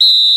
[0.00, 0.29] Thank you.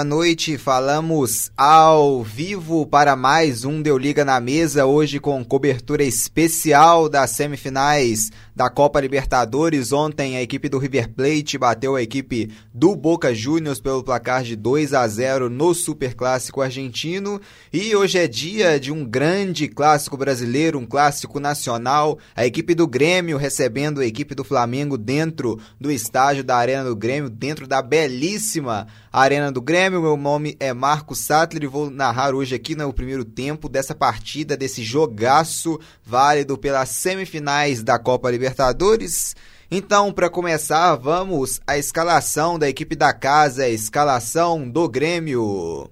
[0.00, 6.02] Boa noite, falamos ao vivo para mais um Deu Liga na Mesa, hoje com cobertura
[6.02, 9.92] especial das semifinais da Copa Libertadores.
[9.92, 14.56] Ontem a equipe do River Plate bateu a equipe do Boca Juniors pelo placar de
[14.56, 17.38] 2 a 0 no Superclássico argentino.
[17.70, 22.18] E hoje é dia de um grande clássico brasileiro, um clássico nacional.
[22.34, 26.96] A equipe do Grêmio recebendo a equipe do Flamengo dentro do estádio da Arena do
[26.96, 29.89] Grêmio, dentro da belíssima Arena do Grêmio.
[29.90, 34.56] Meu nome é Marco Sattler e vou narrar hoje aqui no primeiro tempo dessa partida,
[34.56, 39.34] desse jogaço válido pelas semifinais da Copa Libertadores Libertadores.
[39.70, 45.88] Então, para começar, vamos à escalação da equipe da casa, a escalação do Grêmio.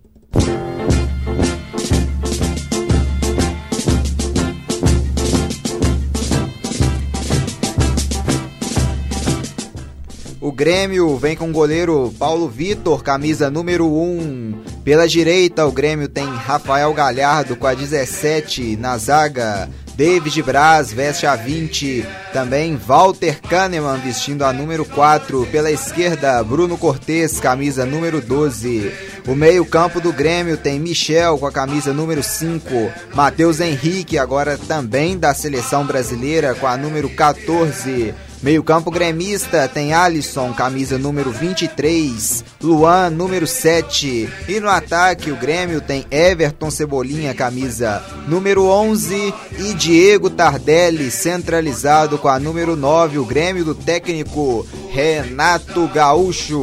[10.58, 14.60] Grêmio vem com o goleiro Paulo Vitor, camisa número 1.
[14.82, 19.70] Pela direita, o Grêmio tem Rafael Galhardo com a 17 na zaga.
[19.94, 22.04] David Braz veste a 20.
[22.32, 25.46] Também Walter Kahneman vestindo a número 4.
[25.46, 28.92] Pela esquerda, Bruno Cortes, camisa número 12.
[29.28, 32.66] O meio-campo do Grêmio tem Michel com a camisa número 5.
[33.14, 38.12] Matheus Henrique, agora também da seleção brasileira, com a número 14.
[38.40, 44.28] Meio campo gremista tem Alisson, camisa número 23, Luan, número 7.
[44.48, 52.16] E no ataque o Grêmio tem Everton Cebolinha, camisa número 11 e Diego Tardelli, centralizado
[52.16, 56.62] com a número 9, o Grêmio do técnico Renato Gaúcho.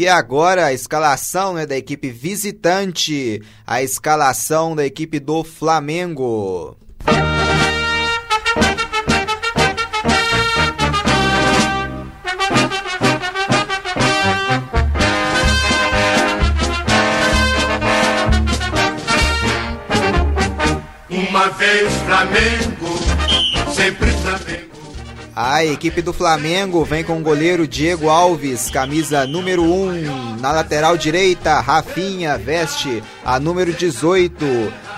[0.00, 6.74] E agora a escalação né, da equipe visitante, a escalação da equipe do Flamengo.
[21.10, 22.59] Uma vez Flamengo.
[25.42, 30.36] A equipe do Flamengo vem com o goleiro Diego Alves, camisa número 1.
[30.38, 34.44] Na lateral direita, Rafinha veste a número 18.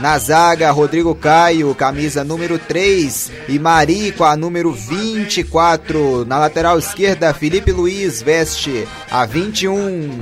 [0.00, 3.30] Na zaga, Rodrigo Caio, camisa número 3.
[3.48, 6.25] E Mari com a número 24.
[6.25, 10.19] Na lateral esquerda, Felipe Luiz veste a 21.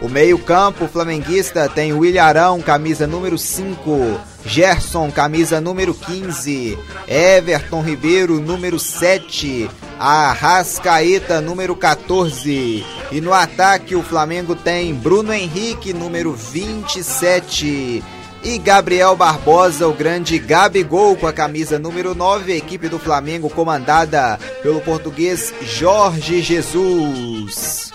[0.00, 4.29] O meio-campo flamenguista tem William Arão, camisa número 5.
[4.44, 6.78] Gerson, camisa número 15.
[7.06, 9.68] Everton Ribeiro, número 7.
[9.98, 12.84] Arrascaeta, número 14.
[13.12, 18.02] E no ataque o Flamengo tem Bruno Henrique, número 27.
[18.42, 23.50] E Gabriel Barbosa, o grande Gabigol, com a camisa número 9, a equipe do Flamengo
[23.50, 27.92] comandada pelo português Jorge Jesus.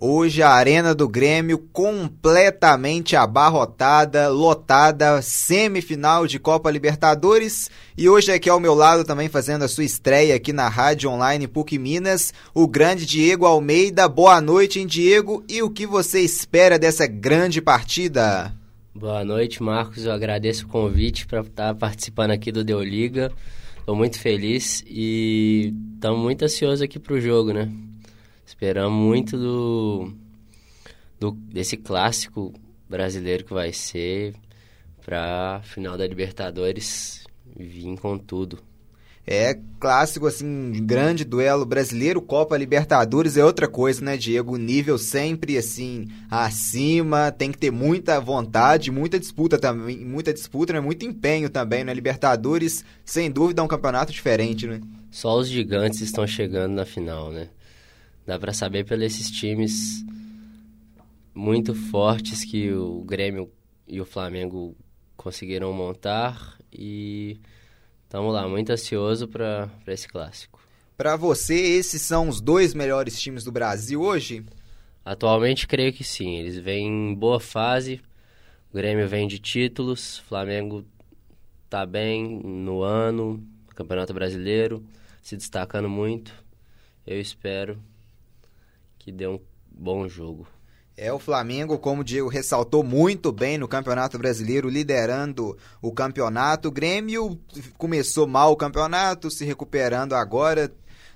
[0.00, 7.68] Hoje a Arena do Grêmio completamente abarrotada, lotada, semifinal de Copa Libertadores.
[7.96, 11.48] E hoje aqui ao meu lado também fazendo a sua estreia aqui na Rádio Online
[11.48, 14.08] PUC Minas, o grande Diego Almeida.
[14.08, 15.42] Boa noite, hein, Diego?
[15.48, 18.54] E o que você espera dessa grande partida?
[18.94, 20.04] Boa noite, Marcos.
[20.04, 23.32] Eu agradeço o convite para estar participando aqui do Deu Liga.
[23.80, 27.68] Estou muito feliz e estamos muito ansiosos aqui para o jogo, né?
[28.48, 30.10] Esperamos muito do,
[31.20, 32.54] do desse clássico
[32.88, 34.34] brasileiro que vai ser
[35.04, 38.58] para final da Libertadores vir com tudo.
[39.26, 44.54] É clássico, assim, grande duelo brasileiro, Copa Libertadores é outra coisa, né, Diego?
[44.54, 50.72] O nível sempre, assim, acima, tem que ter muita vontade, muita disputa também, muita disputa,
[50.72, 50.80] né?
[50.80, 51.92] Muito empenho também, né?
[51.92, 54.80] Libertadores, sem dúvida, é um campeonato diferente, né?
[55.10, 57.50] Só os gigantes estão chegando na final, né?
[58.28, 60.04] Dá para saber pelos esses times
[61.34, 63.50] muito fortes que o Grêmio
[63.86, 64.76] e o Flamengo
[65.16, 67.40] conseguiram montar e
[68.04, 70.60] estamos lá, muito ansioso para esse clássico.
[70.94, 74.44] Para você, esses são os dois melhores times do Brasil hoje?
[75.02, 76.36] Atualmente, creio que sim.
[76.36, 77.98] Eles vêm em boa fase.
[78.70, 80.84] O Grêmio vem de títulos, o Flamengo
[81.70, 83.42] tá bem no ano,
[83.74, 84.84] Campeonato Brasileiro,
[85.22, 86.34] se destacando muito.
[87.06, 87.82] Eu espero
[89.08, 89.40] que dê um
[89.70, 90.46] bom jogo.
[90.94, 96.68] É o Flamengo, como o Diego ressaltou muito bem no Campeonato Brasileiro, liderando o campeonato.
[96.68, 97.40] O Grêmio
[97.78, 100.70] começou mal o campeonato, se recuperando agora,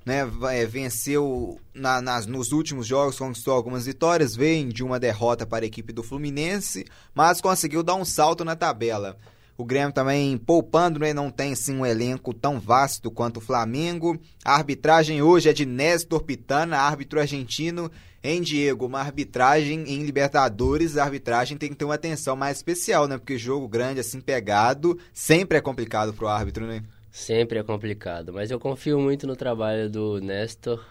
[0.06, 0.20] né?
[0.52, 5.64] É, venceu na, nas, nos últimos jogos, conquistou algumas vitórias, vem de uma derrota para
[5.64, 9.18] a equipe do Fluminense, mas conseguiu dar um salto na tabela.
[9.56, 11.12] O Grêmio também poupando, né?
[11.12, 14.18] não tem sim um elenco tão vasto quanto o Flamengo.
[14.44, 17.90] A arbitragem hoje é de Néstor Pitana, árbitro argentino.
[18.24, 23.08] Em Diego, uma arbitragem em Libertadores, a arbitragem tem que ter uma atenção mais especial,
[23.08, 23.18] né?
[23.18, 26.84] Porque jogo grande, assim, pegado, sempre é complicado pro árbitro, né?
[27.10, 30.84] Sempre é complicado, mas eu confio muito no trabalho do Néstor.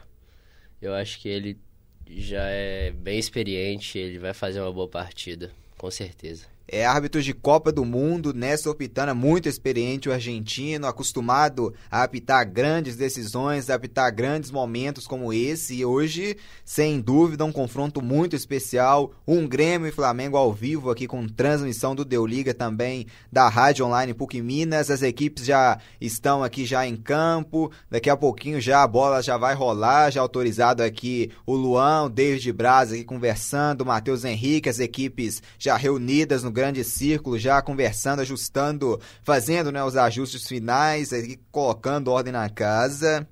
[0.81, 1.57] Eu acho que ele
[2.05, 7.33] já é bem experiente, ele vai fazer uma boa partida, com certeza é árbitro de
[7.33, 13.75] Copa do Mundo, Néstor Pitana, muito experiente, o argentino, acostumado a apitar grandes decisões, a
[13.75, 15.75] apitar grandes momentos como esse.
[15.75, 19.11] E hoje, sem dúvida, um confronto muito especial.
[19.27, 23.85] Um Grêmio e Flamengo ao vivo aqui com transmissão do Deu Liga também da Rádio
[23.85, 24.89] Online PUC Minas.
[24.89, 27.71] As equipes já estão aqui já em campo.
[27.89, 30.09] Daqui a pouquinho já a bola já vai rolar.
[30.09, 35.43] Já autorizado aqui o Luan, o David Braz aqui conversando, o Matheus Henrique, as equipes
[35.59, 42.11] já reunidas no grande círculo, já conversando, ajustando, fazendo né, os ajustes finais, aí, colocando
[42.11, 43.27] ordem na casa.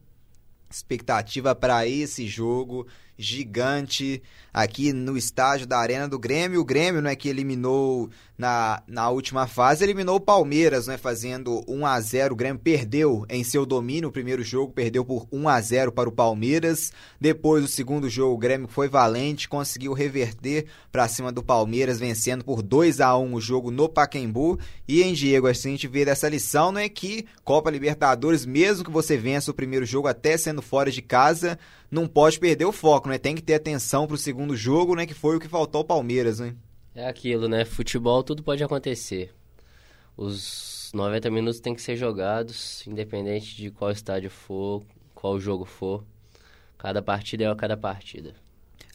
[0.68, 4.24] Expectativa para esse jogo gigante
[4.54, 6.62] aqui no estádio da Arena do Grêmio.
[6.62, 11.86] O Grêmio, né, que eliminou na, na última fase, eliminou o Palmeiras, né, fazendo 1
[11.86, 12.34] a 0.
[12.34, 16.08] O Grêmio perdeu em seu domínio o primeiro jogo, perdeu por 1 a 0 para
[16.08, 16.92] o Palmeiras.
[17.20, 22.46] Depois, o segundo jogo, o Grêmio foi valente, conseguiu reverter para cima do Palmeiras, vencendo
[22.46, 24.58] por 2 a 1 o jogo no Pacaembu.
[24.88, 29.18] E em Diego, a gente vê dessa lição, né, que Copa Libertadores, mesmo que você
[29.18, 31.60] vença o primeiro jogo até sendo fora de casa,
[31.92, 33.18] não pode perder o foco, né?
[33.18, 35.06] Tem que ter atenção pro segundo jogo, né?
[35.06, 36.56] Que foi o que faltou ao Palmeiras, né?
[36.96, 37.66] É aquilo, né?
[37.66, 39.34] Futebol tudo pode acontecer.
[40.18, 44.84] Os 90 minutos têm que ser jogados, independente de qual estádio for,
[45.16, 46.04] qual jogo for.
[46.78, 48.34] Cada partida é cada partida.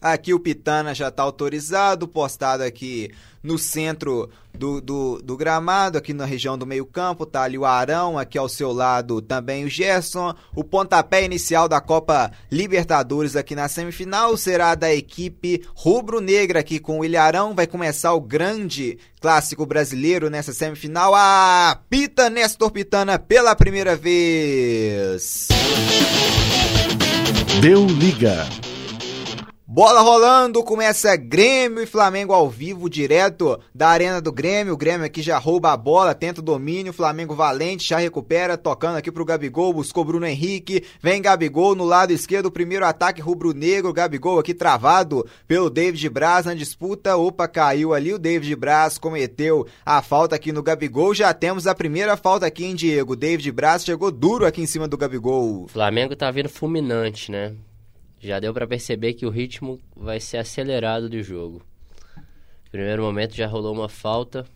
[0.05, 3.11] Aqui o Pitana já está autorizado, postado aqui
[3.43, 8.19] no centro do, do, do, gramado, aqui na região do meio-campo, tá ali o Arão,
[8.19, 10.35] aqui ao seu lado também o Gerson.
[10.55, 16.99] O pontapé inicial da Copa Libertadores aqui na semifinal será da equipe rubro-negra aqui com
[16.99, 17.55] o Ilharão.
[17.55, 21.15] Vai começar o grande clássico brasileiro nessa semifinal.
[21.15, 25.49] A Pita Nestor Pitana pela primeira vez.
[27.63, 28.47] Deu liga.
[29.75, 34.75] Bola rolando, começa Grêmio e Flamengo ao vivo, direto da Arena do Grêmio.
[34.75, 36.93] O Grêmio aqui já rouba a bola, tenta o domínio.
[36.93, 40.85] Flamengo valente, já recupera, tocando aqui pro Gabigol, buscou Bruno Henrique.
[41.03, 43.93] Vem Gabigol no lado esquerdo, primeiro ataque rubro-negro.
[43.93, 47.17] Gabigol aqui travado pelo David Braz na disputa.
[47.17, 48.15] Opa, caiu ali.
[48.15, 51.13] O David Braz cometeu a falta aqui no Gabigol.
[51.13, 53.17] Já temos a primeira falta aqui em Diego.
[53.17, 55.67] David Braz chegou duro aqui em cima do Gabigol.
[55.67, 57.57] Flamengo tá vindo fulminante, né?
[58.27, 61.63] Já deu para perceber que o ritmo vai ser acelerado do jogo.
[62.71, 64.47] Primeiro momento já rolou uma falta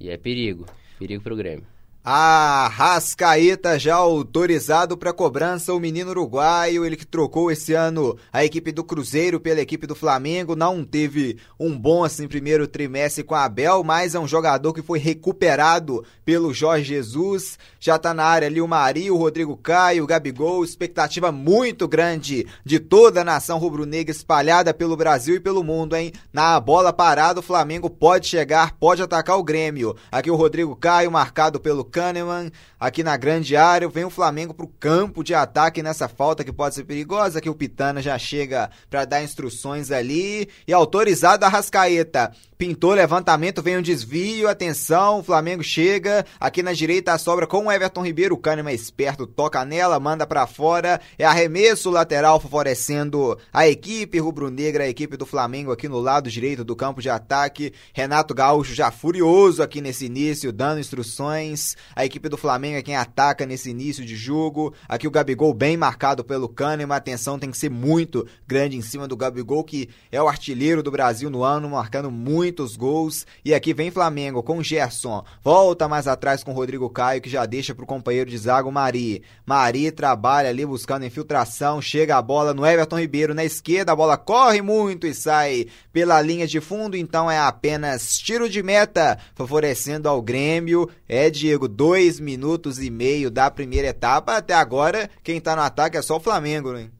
[0.00, 0.66] e é perigo,
[0.98, 1.75] perigo para o Grêmio.
[2.08, 8.44] A Rascaeta já autorizado para cobrança, o menino uruguaio, ele que trocou esse ano a
[8.44, 13.34] equipe do Cruzeiro pela equipe do Flamengo, não teve um bom assim primeiro trimestre com
[13.34, 18.22] a Abel, mas é um jogador que foi recuperado pelo Jorge Jesus, já tá na
[18.22, 23.24] área ali o Mario, o Rodrigo Caio, o Gabigol, expectativa muito grande de toda a
[23.24, 26.12] nação rubro-negra espalhada pelo Brasil e pelo mundo, hein?
[26.32, 29.96] Na bola parada, o Flamengo pode chegar, pode atacar o Grêmio.
[30.12, 33.88] Aqui o Rodrigo Caio marcado pelo Kahneman aqui na grande área.
[33.88, 37.40] Vem o Flamengo para o campo de ataque nessa falta que pode ser perigosa.
[37.40, 40.46] Que o Pitana já chega para dar instruções ali.
[40.68, 42.32] E autorizado a Rascaeta.
[42.58, 47.66] Pintou levantamento, vem um desvio, atenção, o Flamengo chega, aqui na direita a sobra com
[47.66, 52.40] o Everton Ribeiro, o Kahneman é esperto, toca nela, manda para fora, é arremesso lateral
[52.40, 57.10] favorecendo a equipe rubro-negra, a equipe do Flamengo aqui no lado direito do campo de
[57.10, 62.82] ataque, Renato Gaúcho já furioso aqui nesse início, dando instruções, a equipe do Flamengo é
[62.82, 67.38] quem ataca nesse início de jogo, aqui o Gabigol bem marcado pelo Kahneman, a atenção
[67.38, 71.28] tem que ser muito grande em cima do Gabigol, que é o artilheiro do Brasil
[71.30, 73.26] no ano, marcando muito muitos gols.
[73.44, 75.24] E aqui vem Flamengo com Gerson.
[75.42, 79.22] Volta mais atrás com Rodrigo Caio, que já deixa pro companheiro de zaga o Mari.
[79.44, 81.82] Mari trabalha ali buscando infiltração.
[81.82, 83.92] Chega a bola no Everton Ribeiro na esquerda.
[83.92, 86.96] A bola corre muito e sai pela linha de fundo.
[86.96, 90.88] Então é apenas tiro de meta, favorecendo ao Grêmio.
[91.08, 94.36] É, Diego, jogo, dois minutos e meio da primeira etapa.
[94.36, 96.90] Até agora, quem tá no ataque é só o Flamengo, né?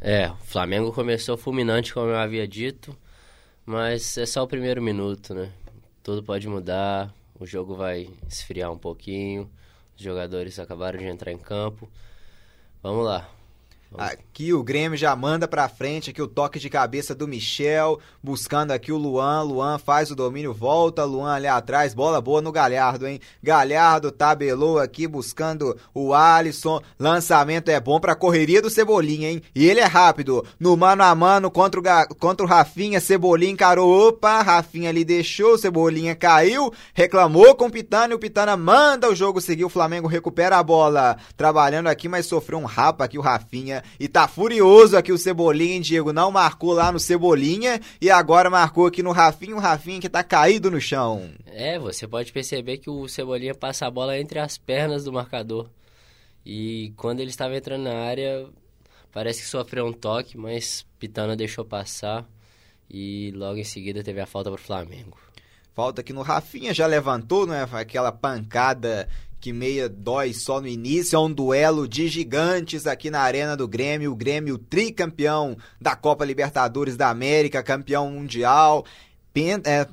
[0.00, 2.96] É, o Flamengo começou fulminante, como eu havia dito,
[3.66, 5.52] mas é só o primeiro minuto, né?
[6.02, 9.50] Tudo pode mudar, o jogo vai esfriar um pouquinho,
[9.94, 11.86] os jogadores acabaram de entrar em campo.
[12.82, 13.28] Vamos lá,
[13.98, 18.70] Aqui o Grêmio já manda pra frente aqui o toque de cabeça do Michel, buscando
[18.70, 19.42] aqui o Luan.
[19.42, 21.04] Luan faz o domínio, volta.
[21.04, 23.20] Luan ali atrás, bola boa no Galhardo, hein?
[23.42, 26.80] Galhardo tabelou aqui buscando o Alisson.
[26.98, 29.42] Lançamento é bom pra correria do Cebolinha, hein?
[29.54, 30.46] E ele é rápido.
[30.58, 34.08] No mano a mano contra o, contra o Rafinha, Cebolinha encarou.
[34.08, 39.14] Opa, Rafinha ali deixou, Cebolinha caiu, reclamou com o Pitana e o Pitana manda o
[39.16, 39.64] jogo seguir.
[39.64, 41.16] O Flamengo recupera a bola.
[41.36, 45.74] Trabalhando aqui, mas sofreu um rapa aqui o Rafinha e tá furioso aqui o Cebolinha,
[45.74, 46.12] hein, Diego?
[46.12, 50.22] Não marcou lá no Cebolinha e agora marcou aqui no Rafinha, o Rafinha que tá
[50.22, 51.30] caído no chão.
[51.46, 55.68] É, você pode perceber que o Cebolinha passa a bola entre as pernas do marcador.
[56.44, 58.46] E quando ele estava entrando na área,
[59.12, 62.26] parece que sofreu um toque, mas Pitana deixou passar
[62.88, 65.18] e logo em seguida teve a falta para o Flamengo.
[65.72, 67.66] Falta aqui no Rafinha, já levantou, né?
[67.72, 69.08] Aquela pancada
[69.40, 71.16] que meia dói só no início.
[71.16, 74.12] É um duelo de gigantes aqui na Arena do Grêmio.
[74.12, 78.84] O Grêmio tricampeão da Copa Libertadores da América, campeão mundial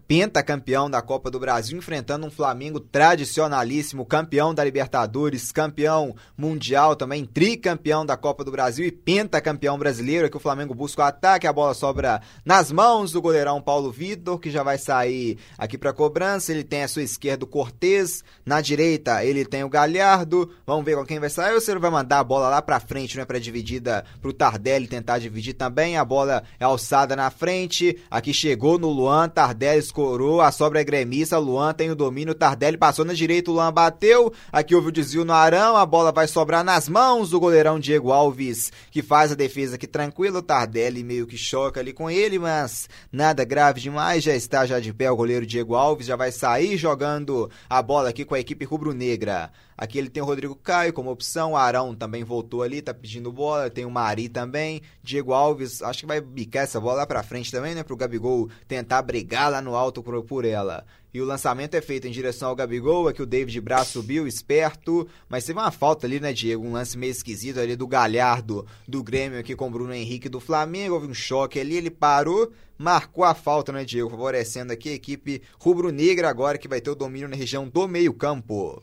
[0.07, 7.23] pentacampeão da Copa do Brasil, enfrentando um Flamengo tradicionalíssimo, campeão da Libertadores, campeão mundial também,
[7.23, 10.29] tricampeão da Copa do Brasil e pentacampeão brasileiro.
[10.29, 14.39] que o Flamengo busca o ataque, a bola sobra nas mãos do goleirão Paulo Vitor,
[14.39, 16.51] que já vai sair aqui para cobrança.
[16.51, 20.51] Ele tem a sua esquerda o Cortez, na direita ele tem o Galhardo.
[20.65, 23.15] Vamos ver com quem vai sair se ele vai mandar a bola lá para frente,
[23.15, 25.97] não é para dividida pro Tardelli tentar dividir também.
[25.97, 27.97] A bola é alçada na frente.
[28.09, 32.77] Aqui chegou no Luan Tardelli escorou, a sobra é gremista, Luan tem o domínio, Tardelli
[32.77, 36.63] passou na direita, Luan bateu, aqui houve o desvio no Arão, a bola vai sobrar
[36.63, 41.37] nas mãos do goleirão Diego Alves, que faz a defesa aqui tranquilo, Tardelli meio que
[41.37, 45.45] choca ali com ele, mas nada grave demais, já está já de pé o goleiro
[45.45, 49.51] Diego Alves, já vai sair jogando a bola aqui com a equipe rubro-negra.
[49.77, 53.69] Aqui ele tem o Rodrigo Caio como opção, Arão também voltou ali, tá pedindo bola,
[53.69, 57.51] tem o Mari também, Diego Alves, acho que vai bicar essa bola lá pra frente
[57.51, 60.83] também, né, pro Gabigol tentar brigar lá no alto por, ela.
[61.13, 65.07] E o lançamento é feito em direção ao Gabigol, aqui o David Braz subiu, esperto,
[65.29, 66.65] mas teve uma falta ali, né, Diego?
[66.65, 70.39] Um lance meio esquisito ali do Galhardo, do Grêmio aqui com o Bruno Henrique do
[70.39, 74.09] Flamengo, houve um choque ali, ele parou, marcou a falta, né, Diego?
[74.09, 78.11] Favorecendo aqui a equipe rubro-negra agora que vai ter o domínio na região do meio
[78.11, 78.81] campo.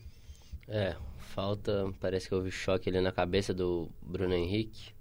[0.67, 4.95] É, falta, parece que houve choque ali na cabeça do Bruno Henrique,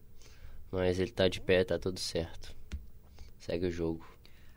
[0.72, 2.54] mas ele tá de pé, tá tudo certo.
[3.40, 4.13] Segue o jogo.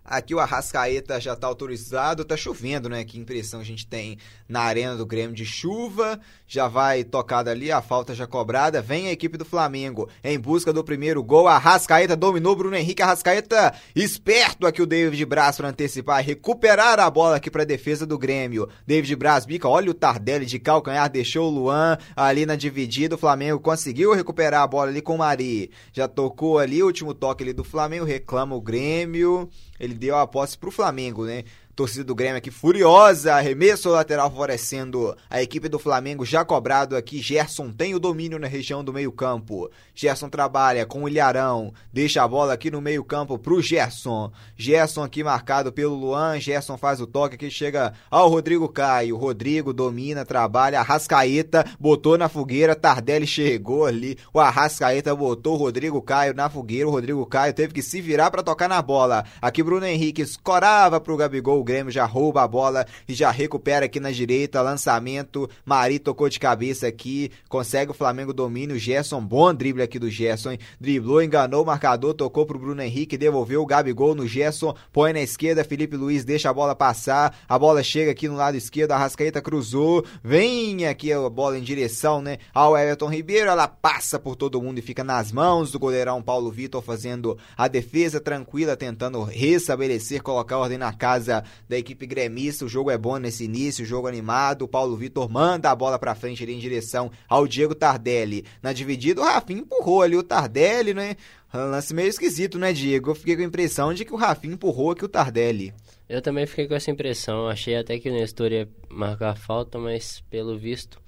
[0.08, 3.04] Aqui o Arrascaeta já está autorizado, tá chovendo, né?
[3.04, 6.20] Que impressão a gente tem na arena do Grêmio de chuva.
[6.46, 8.80] Já vai tocada ali, a falta já cobrada.
[8.80, 11.48] Vem a equipe do Flamengo em busca do primeiro gol.
[11.48, 13.02] Arrascaeta dominou Bruno Henrique.
[13.02, 18.16] Arrascaeta esperto aqui o David Braz para antecipar recuperar a bola aqui para defesa do
[18.16, 18.68] Grêmio.
[18.86, 23.16] David Braz bica, olha o Tardelli de calcanhar, deixou o Luan ali na dividida.
[23.16, 25.70] O Flamengo conseguiu recuperar a bola ali com o Mari.
[25.92, 29.50] Já tocou ali, último toque ali do Flamengo, reclama o Grêmio.
[29.78, 31.44] Ele deu a posse pro Flamengo, né?
[31.76, 37.20] Torcida do Grêmio aqui furiosa, arremesso lateral favorecendo a equipe do Flamengo já cobrado aqui.
[37.20, 39.70] Gerson tem o domínio na região do meio-campo.
[39.94, 44.32] Gerson trabalha com o Ilharão, deixa a bola aqui no meio-campo pro Gerson.
[44.56, 46.40] Gerson aqui marcado pelo Luan.
[46.40, 49.18] Gerson faz o toque aqui, chega ao Rodrigo Caio.
[49.18, 50.80] Rodrigo domina, trabalha.
[50.80, 52.74] Arrascaeta botou na fogueira.
[52.74, 54.16] Tardelli chegou ali.
[54.32, 56.88] O Arrascaeta botou o Rodrigo Caio na fogueira.
[56.88, 59.26] O Rodrigo Caio teve que se virar para tocar na bola.
[59.42, 63.98] Aqui Bruno Henrique escorava pro Gabigol Grêmio já rouba a bola e já recupera aqui
[63.98, 69.82] na direita, lançamento, Mari tocou de cabeça aqui, consegue o Flamengo domínio, Gerson, bom drible
[69.82, 70.58] aqui do Gerson, hein?
[70.80, 75.20] driblou, enganou o marcador, tocou pro Bruno Henrique, devolveu o Gabigol no Gerson, põe na
[75.20, 78.98] esquerda, Felipe Luiz deixa a bola passar, a bola chega aqui no lado esquerdo, a
[78.98, 84.36] Rascaeta cruzou, vem aqui a bola em direção, né, ao Everton Ribeiro, ela passa por
[84.36, 89.22] todo mundo e fica nas mãos do goleirão Paulo Vitor fazendo a defesa tranquila, tentando
[89.24, 92.64] restabelecer, colocar ordem na casa da equipe gremista.
[92.64, 94.62] O jogo é bom nesse início, jogo animado.
[94.62, 98.44] O Paulo Vitor manda a bola para frente ali em direção ao Diego Tardelli.
[98.62, 101.16] Na dividida, o Rafinha empurrou ali o Tardelli, né?
[101.54, 103.10] Um lance meio esquisito, né, Diego?
[103.10, 105.72] Eu fiquei com a impressão de que o Rafinha empurrou aqui o Tardelli.
[106.08, 107.48] Eu também fiquei com essa impressão.
[107.48, 111.00] Achei até que o Nestor ia marcar falta, mas pelo visto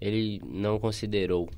[0.00, 1.48] ele não considerou.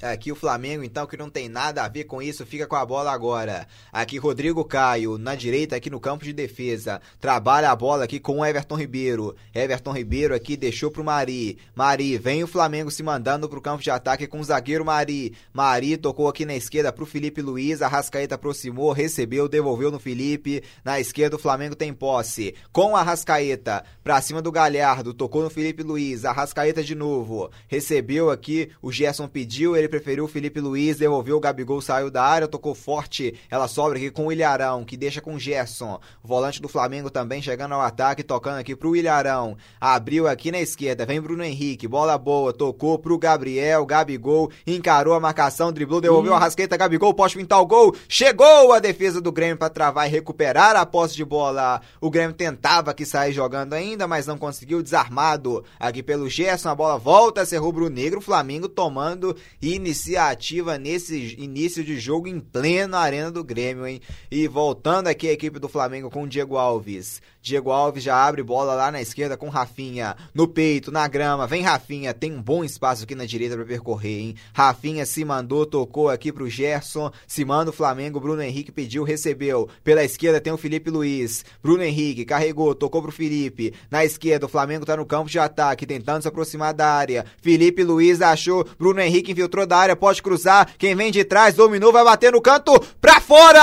[0.00, 2.84] Aqui o Flamengo, então, que não tem nada a ver com isso, fica com a
[2.84, 3.68] bola agora.
[3.92, 7.00] Aqui Rodrigo Caio, na direita, aqui no campo de defesa.
[7.20, 9.36] Trabalha a bola aqui com o Everton Ribeiro.
[9.54, 11.56] Everton Ribeiro aqui deixou pro Mari.
[11.74, 15.34] Mari, vem o Flamengo se mandando pro campo de ataque com o zagueiro Mari.
[15.52, 17.80] Mari tocou aqui na esquerda pro Felipe Luiz.
[17.80, 20.64] A Rascaeta aproximou, recebeu, devolveu no Felipe.
[20.84, 22.56] Na esquerda o Flamengo tem posse.
[22.72, 26.24] Com a Rascaeta pra cima do Galhardo, tocou no Felipe Luiz.
[26.24, 27.50] A Rascaeta de novo.
[27.68, 32.22] Recebeu aqui, o Gerson pediu, ele preferiu o Felipe Luiz, devolveu o Gabigol, saiu da
[32.22, 33.34] área, tocou forte.
[33.50, 36.00] Ela sobra aqui com o Ilharão, que deixa com o Gerson.
[36.22, 39.56] O volante do Flamengo também chegando ao ataque, tocando aqui pro Ilharão.
[39.80, 45.20] Abriu aqui na esquerda, vem Bruno Henrique, bola boa, tocou pro Gabriel, Gabigol, encarou a
[45.20, 47.94] marcação, driblou, devolveu a rasqueta, Gabigol, pode pintar o gol.
[48.08, 51.80] Chegou a defesa do Grêmio para travar e recuperar a posse de bola.
[52.00, 56.74] O Grêmio tentava que sair jogando ainda, mas não conseguiu, desarmado aqui pelo Gerson, a
[56.74, 62.38] bola volta a ser rubro-negro, o Flamengo tomando e iniciativa nesse início de jogo em
[62.40, 64.00] pleno arena do Grêmio, hein?
[64.30, 67.20] E voltando aqui a equipe do Flamengo com o Diego Alves.
[67.42, 70.16] Diego Alves já abre bola lá na esquerda com Rafinha.
[70.32, 71.44] No peito, na grama.
[71.44, 72.14] Vem Rafinha.
[72.14, 74.34] Tem um bom espaço aqui na direita para percorrer, hein?
[74.52, 77.10] Rafinha se mandou, tocou aqui pro Gerson.
[77.26, 78.20] Se manda o Flamengo.
[78.20, 79.68] Bruno Henrique pediu, recebeu.
[79.82, 81.44] Pela esquerda tem o Felipe Luiz.
[81.60, 83.74] Bruno Henrique carregou, tocou pro Felipe.
[83.90, 87.26] Na esquerda, o Flamengo tá no campo de ataque, tentando se aproximar da área.
[87.40, 88.64] Felipe Luiz achou.
[88.78, 90.68] Bruno Henrique infiltrou da área, pode cruzar.
[90.78, 93.62] Quem vem de trás dominou, vai bater no canto pra fora!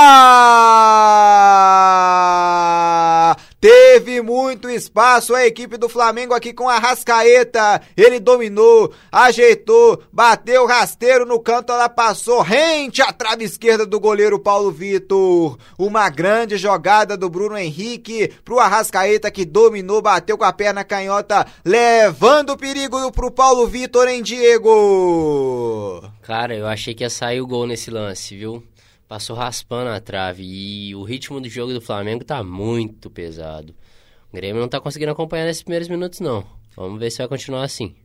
[3.61, 7.81] Teve muito espaço a equipe do Flamengo aqui com a Rascaeta.
[7.97, 14.39] Ele dominou, ajeitou, bateu rasteiro no canto, ela passou rente à trave esquerda do goleiro
[14.39, 15.57] Paulo Vitor.
[15.77, 21.45] Uma grande jogada do Bruno Henrique pro Arrascaeta que dominou, bateu com a perna canhota,
[21.65, 26.01] levando o perigo pro Paulo Vitor em Diego.
[26.21, 28.63] Cara, eu achei que ia sair o gol nesse lance, viu?
[29.09, 33.75] Passou raspando a trave e o ritmo do jogo do Flamengo tá muito pesado.
[34.31, 36.45] O Grêmio não tá conseguindo acompanhar nesses primeiros minutos, não.
[36.75, 37.95] Vamos ver se vai continuar assim.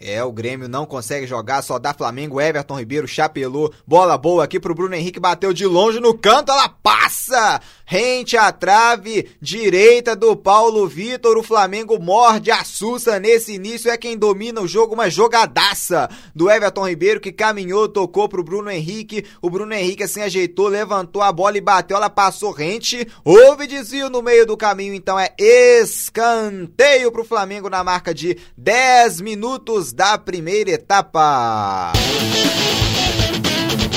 [0.00, 2.40] É, o Grêmio não consegue jogar, só dá Flamengo.
[2.40, 3.72] Everton Ribeiro chapelou.
[3.86, 7.60] Bola boa aqui pro Bruno Henrique, bateu de longe no canto, ela passa!
[7.86, 11.36] Rente à trave direita do Paulo Vitor.
[11.36, 13.90] O Flamengo morde, assusta nesse início.
[13.90, 18.70] É quem domina o jogo, uma jogadaça do Everton Ribeiro que caminhou, tocou pro Bruno
[18.70, 19.24] Henrique.
[19.40, 21.96] O Bruno Henrique assim ajeitou, levantou a bola e bateu.
[21.96, 23.06] Ela passou rente.
[23.22, 29.20] Houve desvio no meio do caminho, então é escanteio pro Flamengo na marca de 10
[29.20, 31.92] minutos da primeira etapa.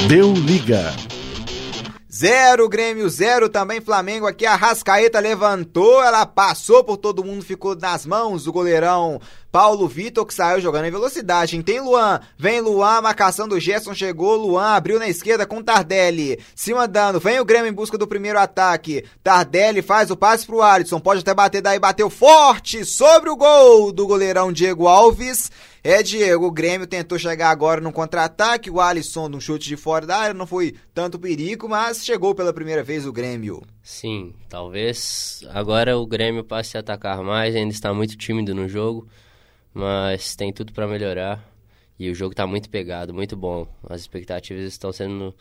[0.07, 0.93] Deu liga.
[2.17, 4.43] Zero Grêmio, zero também Flamengo aqui.
[4.43, 9.21] A Rascaeta levantou, ela passou por todo mundo, ficou nas mãos do goleirão
[9.51, 11.61] Paulo Vitor que saiu jogando em velocidade.
[11.61, 14.35] Tem Luan, vem Luan, marcação do Gerson chegou.
[14.35, 16.39] Luan abriu na esquerda com Tardelli.
[16.55, 19.05] Se mandando, vem o Grêmio em busca do primeiro ataque.
[19.23, 23.91] Tardelli faz o passe pro Alisson, pode até bater daí, bateu forte sobre o gol
[23.91, 25.51] do goleirão Diego Alves.
[25.89, 30.05] É, Diego, o Grêmio tentou chegar agora no contra-ataque, o Alisson num chute de fora
[30.05, 33.63] da área, não foi tanto perigo, mas chegou pela primeira vez o Grêmio.
[33.81, 39.07] Sim, talvez agora o Grêmio passe a atacar mais, ainda está muito tímido no jogo,
[39.73, 41.49] mas tem tudo para melhorar.
[41.97, 43.65] E o jogo está muito pegado, muito bom.
[43.89, 45.33] As expectativas estão sendo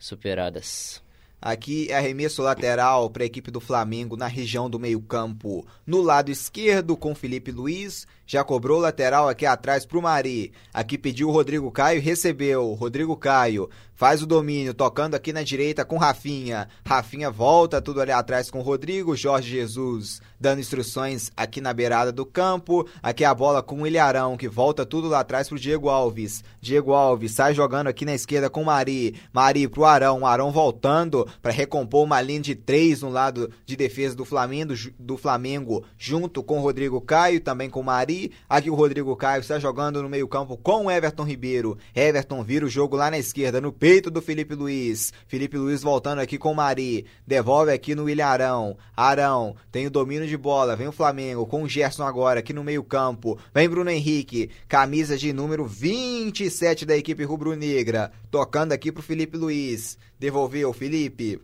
[0.00, 1.00] superadas.
[1.40, 5.66] Aqui é arremesso lateral para a equipe do Flamengo na região do meio-campo.
[5.86, 8.06] No lado esquerdo, com Felipe Luiz.
[8.26, 10.52] Já cobrou lateral aqui atrás para o Mari.
[10.74, 12.72] Aqui pediu o Rodrigo Caio, recebeu.
[12.74, 16.68] Rodrigo Caio faz o domínio, tocando aqui na direita com Rafinha.
[16.84, 19.16] Rafinha volta tudo ali atrás com o Rodrigo.
[19.16, 22.86] Jorge Jesus dando instruções aqui na beirada do campo.
[23.02, 26.42] Aqui a bola com o Ilharão, que volta tudo lá atrás pro Diego Alves.
[26.60, 29.14] Diego Alves sai jogando aqui na esquerda com o Mari.
[29.32, 30.26] Mari pro Arão.
[30.26, 35.16] Arão voltando para recompor uma linha de três no lado de defesa do Flamengo, do
[35.16, 38.15] Flamengo junto com o Rodrigo Caio, também com o Mari.
[38.48, 41.78] Aqui o Rodrigo Caio está jogando no meio-campo com o Everton Ribeiro.
[41.94, 45.12] Everton vira o jogo lá na esquerda, no peito do Felipe Luiz.
[45.26, 47.06] Felipe Luiz voltando aqui com o Mari.
[47.26, 48.76] Devolve aqui no William Arão.
[48.96, 50.76] Arão tem o domínio de bola.
[50.76, 53.38] Vem o Flamengo com o Gerson agora aqui no meio-campo.
[53.54, 58.12] Vem Bruno Henrique, camisa de número 27 da equipe rubro-negra.
[58.30, 59.98] Tocando aqui pro Felipe Luiz.
[60.18, 61.40] Devolveu Felipe.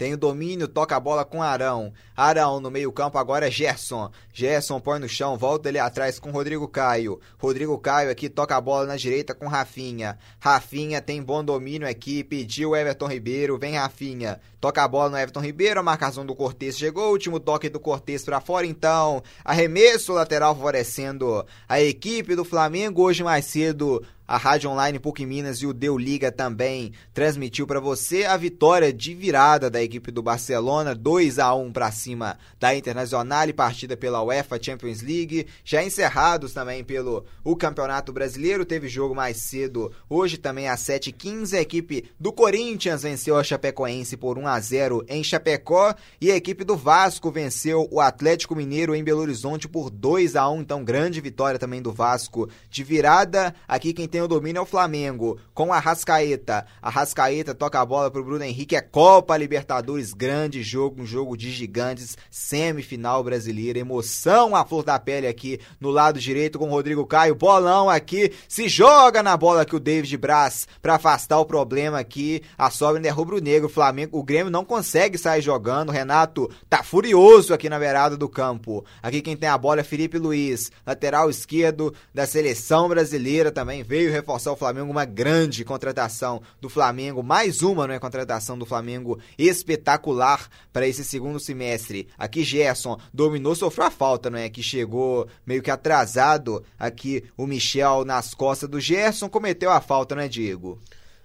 [0.00, 1.92] Tem o domínio, toca a bola com Arão.
[2.16, 4.10] Arão no meio-campo agora é Gerson.
[4.32, 7.20] Gerson põe no chão, volta ele atrás com Rodrigo Caio.
[7.36, 10.18] Rodrigo Caio aqui toca a bola na direita com Rafinha.
[10.38, 14.40] Rafinha tem bom domínio aqui, pediu Everton Ribeiro, vem Rafinha.
[14.58, 18.24] Toca a bola no Everton Ribeiro, a marcação do Cortez chegou, último toque do Cortez
[18.24, 19.22] para fora então.
[19.44, 25.60] Arremesso lateral favorecendo a equipe do Flamengo hoje mais cedo a Rádio Online PUC Minas
[25.60, 30.22] e o Deu Liga também transmitiu para você a vitória de virada da equipe do
[30.22, 35.48] Barcelona, 2 a 1 para cima da Internacional e partida pela UEFA Champions League.
[35.64, 41.58] Já encerrados também pelo o Campeonato Brasileiro, teve jogo mais cedo, hoje também às 7h15.
[41.58, 46.36] A equipe do Corinthians venceu a Chapecoense por 1 a 0 em Chapecó e a
[46.36, 50.84] equipe do Vasco venceu o Atlético Mineiro em Belo Horizonte por 2 a 1 então
[50.84, 53.52] grande vitória também do Vasco de virada.
[53.66, 56.66] Aqui quem tem o domínio é o Flamengo, com a Rascaeta.
[56.80, 61.36] A Rascaeta toca a bola pro Bruno Henrique, é Copa Libertadores, grande jogo, um jogo
[61.36, 66.70] de gigantes, semifinal brasileira, emoção à flor da pele aqui no lado direito com o
[66.70, 71.44] Rodrigo Caio, bolão aqui, se joga na bola aqui o David Braz para afastar o
[71.44, 75.92] problema aqui, a sobra é rubro-negro, o Flamengo, o Grêmio não consegue sair jogando, o
[75.92, 78.84] Renato tá furioso aqui na beirada do campo.
[79.02, 84.09] Aqui quem tem a bola é Felipe Luiz, lateral esquerdo da seleção brasileira também veio
[84.10, 89.18] reforçar o Flamengo, uma grande contratação do Flamengo, mais uma, não é, contratação do Flamengo
[89.38, 92.08] espetacular para esse segundo semestre.
[92.18, 97.46] Aqui Gerson dominou, sofreu a falta, não é, que chegou meio que atrasado aqui o
[97.46, 100.78] Michel nas costas do Gerson, cometeu a falta, não é, Diego?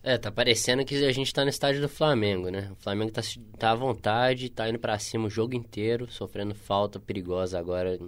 [0.07, 2.69] É, tá parecendo que a gente tá no estádio do Flamengo, né?
[2.71, 3.23] O Flamengo tá,
[3.57, 7.99] tá à vontade, tá indo para cima o jogo inteiro, sofrendo falta perigosa agora.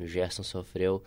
[0.00, 1.00] O Gerson sofreu.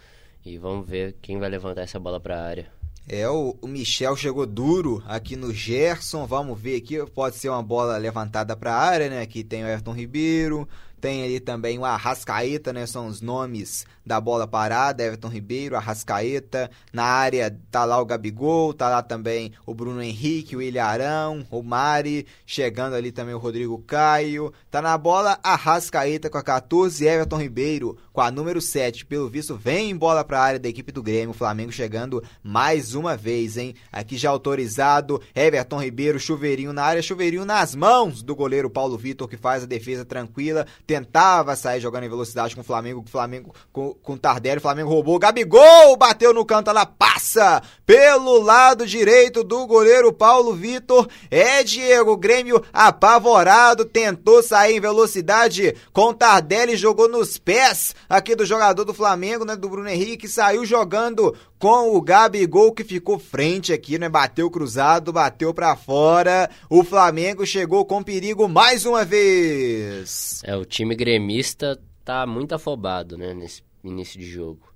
[0.46, 2.81] E vamos ver quem vai levantar essa bola para a área.
[3.14, 6.26] É, o, o, Michel chegou duro aqui no Gerson.
[6.26, 7.06] Vamos ver aqui.
[7.08, 9.22] Pode ser uma bola levantada para a área, né?
[9.22, 10.66] Aqui tem o Everton Ribeiro.
[11.02, 12.86] Tem ali também o Arrascaeta, né?
[12.86, 15.04] São os nomes da bola parada.
[15.04, 16.70] Everton Ribeiro, Arrascaeta.
[16.94, 21.64] Na área tá lá o Gabigol, tá lá também o Bruno Henrique, o Ilharão, o
[21.64, 22.28] Mari.
[22.46, 24.54] Chegando ali também o Rodrigo Caio.
[24.70, 29.04] Tá na bola Arrascaeta com a 14, Everton Ribeiro com a número 7.
[29.06, 31.32] Pelo visto, vem bola para a área da equipe do Grêmio.
[31.32, 33.74] O Flamengo chegando mais uma vez, hein?
[33.92, 35.20] Aqui já autorizado.
[35.34, 39.66] Everton Ribeiro, chuveirinho na área, chuveirinho nas mãos do goleiro Paulo Vitor, que faz a
[39.66, 44.14] defesa tranquila tentava sair jogando em velocidade com o Flamengo, com o Flamengo com, com
[44.14, 49.66] o Tardelli, o Flamengo roubou, Gabigol bateu no canto, ela passa pelo lado direito do
[49.66, 57.08] goleiro Paulo Vitor, é Diego, Grêmio apavorado, tentou sair em velocidade com o Tardelli, jogou
[57.08, 62.02] nos pés aqui do jogador do Flamengo, né, do Bruno Henrique, saiu jogando com o
[62.02, 64.10] Gabigol que ficou frente aqui, né?
[64.10, 66.50] Bateu cruzado, bateu para fora.
[66.68, 70.42] O Flamengo chegou com perigo mais uma vez.
[70.44, 74.74] É, o time gremista tá muito afobado, né, nesse início de jogo.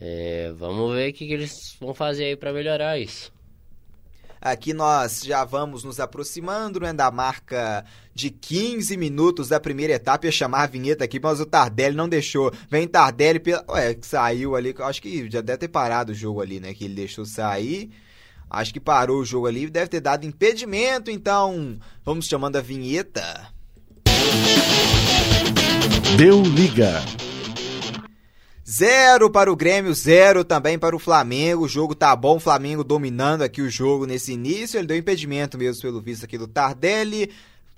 [0.00, 3.30] É, vamos ver o que, que eles vão fazer aí para melhorar isso.
[4.40, 10.26] Aqui nós já vamos nos aproximando né, da marca de 15 minutos da primeira etapa.
[10.26, 12.50] Ia chamar a vinheta aqui, mas o Tardelli não deixou.
[12.70, 13.62] Vem Tardelli, pela...
[13.68, 14.74] Ué, saiu ali.
[14.78, 16.72] Acho que já deve ter parado o jogo ali, né?
[16.72, 17.90] Que ele deixou sair.
[18.48, 19.68] Acho que parou o jogo ali.
[19.68, 21.10] Deve ter dado impedimento.
[21.10, 23.48] Então, vamos chamando a vinheta.
[26.16, 27.02] Deu liga.
[28.70, 31.64] Zero para o Grêmio, zero também para o Flamengo.
[31.64, 34.78] O jogo tá bom, o Flamengo dominando aqui o jogo nesse início.
[34.78, 37.30] Ele deu impedimento mesmo, pelo visto aqui do Tardelli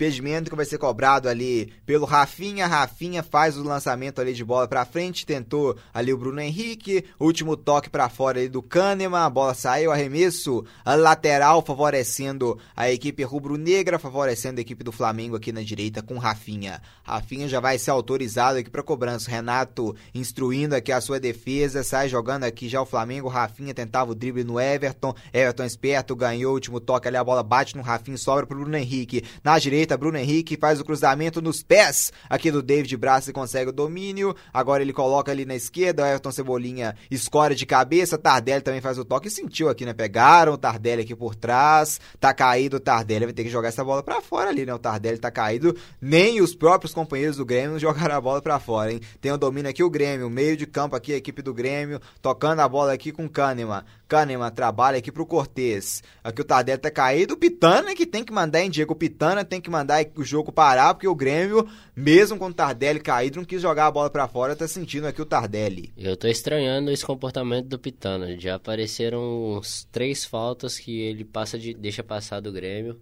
[0.02, 2.66] impedimento que vai ser cobrado ali pelo Rafinha.
[2.66, 7.56] Rafinha faz o lançamento ali de bola para frente, tentou ali o Bruno Henrique, último
[7.56, 13.98] toque para fora ali do Kahneman, a bola saiu, arremesso lateral favorecendo a equipe rubro-negra,
[13.98, 16.82] favorecendo a equipe do Flamengo aqui na direita com Rafinha.
[17.04, 19.30] Rafinha já vai ser autorizado aqui para cobrança.
[19.30, 23.28] Renato instruindo aqui a sua defesa, sai jogando aqui já o Flamengo.
[23.28, 27.42] Rafinha tentava o drible no Everton, Everton esperto, ganhou o último toque ali, a bola
[27.42, 29.22] bate no Rafinha, sobra pro Bruno Henrique.
[29.44, 33.32] Na direita direita, Bruno Henrique faz o cruzamento nos pés aqui do David Braz e
[33.32, 34.34] consegue o domínio.
[34.52, 38.98] Agora ele coloca ali na esquerda, o Everton Cebolinha escora de cabeça, Tardelli também faz
[38.98, 39.92] o toque sentiu aqui, né?
[39.92, 43.84] Pegaram o Tardelli aqui por trás, tá caído o Tardelli, vai ter que jogar essa
[43.84, 44.74] bola para fora ali, né?
[44.74, 48.92] O Tardelli tá caído, nem os próprios companheiros do Grêmio jogaram a bola para fora,
[48.92, 49.00] hein?
[49.20, 52.60] Tem o domínio aqui o Grêmio, meio de campo aqui a equipe do Grêmio, tocando
[52.60, 53.82] a bola aqui com Kahneman.
[54.12, 56.02] Kahneman trabalha aqui pro Cortez.
[56.22, 59.42] Aqui o Tardelli tá caído, o Pitana que tem que mandar em Diego, o Pitana
[59.42, 63.44] tem que mandar o jogo parar, porque o Grêmio, mesmo com o Tardelli caído, não
[63.46, 65.94] quis jogar a bola para fora, tá sentindo aqui o Tardelli.
[65.96, 68.38] Eu tô estranhando esse comportamento do Pitana.
[68.38, 73.00] Já apareceram uns três faltas que ele passa de deixa passar do Grêmio.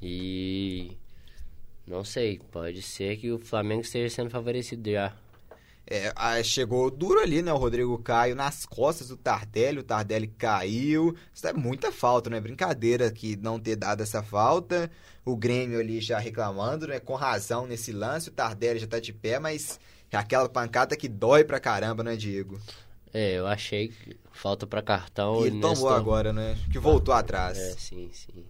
[0.00, 0.92] E
[1.88, 5.12] não sei, pode ser que o Flamengo esteja sendo favorecido já.
[5.92, 7.52] É, chegou duro ali, né?
[7.52, 9.80] O Rodrigo Caio nas costas do Tardelli.
[9.80, 11.16] O Tardelli caiu.
[11.34, 12.40] Isso é muita falta, né?
[12.40, 14.88] Brincadeira que não ter dado essa falta.
[15.24, 17.00] O Grêmio ali já reclamando, né?
[17.00, 18.28] Com razão nesse lance.
[18.28, 19.80] O Tardelli já tá de pé, mas
[20.12, 22.60] é aquela pancada que dói pra caramba, né, Diego?
[23.12, 25.44] É, eu achei que falta para cartão.
[25.44, 26.56] E ele tomou agora, né?
[26.70, 27.58] Que voltou atrás.
[27.58, 28.44] É, sim, sim.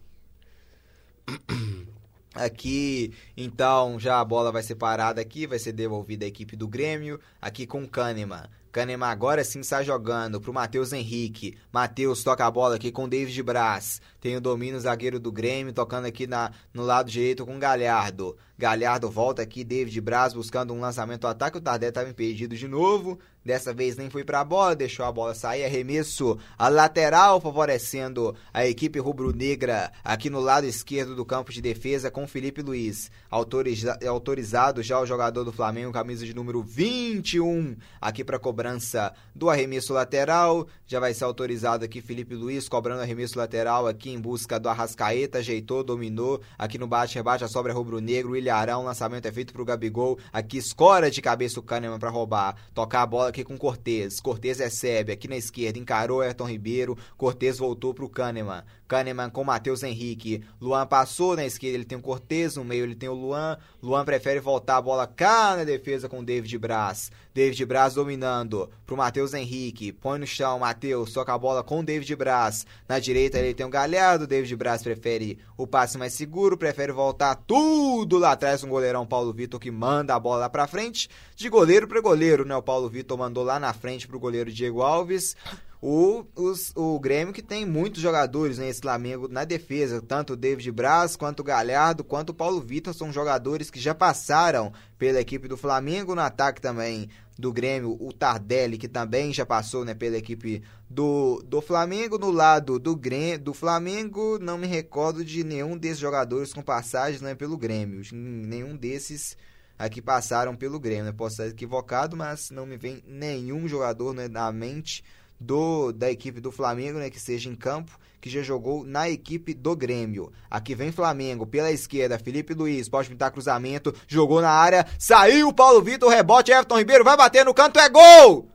[2.34, 6.68] Aqui, então, já a bola vai ser parada aqui, vai ser devolvida à equipe do
[6.68, 8.48] Grêmio, aqui com o Kahneman.
[8.70, 11.58] Kahneman agora sim está jogando pro Matheus Henrique.
[11.72, 14.00] Matheus toca a bola aqui com o David Braz.
[14.20, 18.36] Tem o domínio zagueiro do Grêmio, tocando aqui na, no lado direito com o Galhardo.
[18.60, 21.56] Galhardo volta aqui, David Braz buscando um lançamento ao ataque.
[21.56, 23.18] O Tardé estava impedido de novo.
[23.42, 25.64] Dessa vez nem foi para a bola, deixou a bola sair.
[25.64, 32.10] Arremesso a lateral, favorecendo a equipe rubro-negra aqui no lado esquerdo do campo de defesa
[32.10, 33.10] com Felipe Luiz.
[33.30, 39.48] Autoriza autorizado já o jogador do Flamengo, camisa de número 21, aqui para cobrança do
[39.48, 40.66] arremesso lateral.
[40.86, 45.38] Já vai ser autorizado aqui Felipe Luiz cobrando arremesso lateral aqui em busca do Arrascaeta.
[45.38, 46.42] Ajeitou, dominou.
[46.58, 48.36] Aqui no bate-rebate a sobra rubro-negro.
[48.50, 50.18] Ilharão, lançamento é feito para o Gabigol.
[50.32, 52.56] Aqui escora de cabeça o Kahneman para roubar.
[52.74, 54.20] Tocar a bola aqui com Cortez.
[54.20, 56.98] Cortez recebe aqui na esquerda, encarou Ayrton Ribeiro.
[57.16, 58.62] Cortez voltou pro Kahneman.
[58.90, 60.42] Kahneman com Matheus Henrique.
[60.60, 63.56] Luan passou na esquerda, ele tem o Cortez, no meio ele tem o Luan.
[63.80, 67.12] Luan prefere voltar a bola cá na defesa com David Braz.
[67.32, 69.92] David Braz dominando pro Matheus Henrique.
[69.92, 72.66] Põe no chão, Matheus toca a bola com David Braz.
[72.88, 74.26] Na direita ele tem o Galhardo.
[74.26, 79.06] David Braz prefere o passe mais seguro, prefere voltar tudo lá atrás com o goleirão
[79.06, 81.08] Paulo Vitor que manda a bola lá pra frente.
[81.36, 82.56] De goleiro para goleiro, né?
[82.56, 85.36] O Paulo Vitor mandou lá na frente pro goleiro Diego Alves
[85.82, 90.70] o, os, o Grêmio que tem muitos jogadores né, Flamengo na defesa, tanto o David
[90.70, 95.48] Braz, quanto o Galhardo, quanto o Paulo Vitor, são jogadores que já passaram pela equipe
[95.48, 100.18] do Flamengo, no ataque também do Grêmio, o Tardelli, que também já passou né, pela
[100.18, 105.78] equipe do, do Flamengo, no lado do Grêmio, do Flamengo, não me recordo de nenhum
[105.78, 109.34] desses jogadores com passagens né, pelo Grêmio, nenhum desses
[109.78, 111.12] aqui passaram pelo Grêmio, né?
[111.12, 115.02] posso estar equivocado, mas não me vem nenhum jogador né, na mente
[115.40, 119.54] do da equipe do Flamengo, né, que seja em campo, que já jogou na equipe
[119.54, 120.30] do Grêmio.
[120.50, 125.80] Aqui vem Flamengo pela esquerda, Felipe Luiz, pode pintar cruzamento, jogou na área, saiu Paulo
[125.82, 128.48] Vitor, rebote, Everton Ribeiro vai bater no canto, é gol!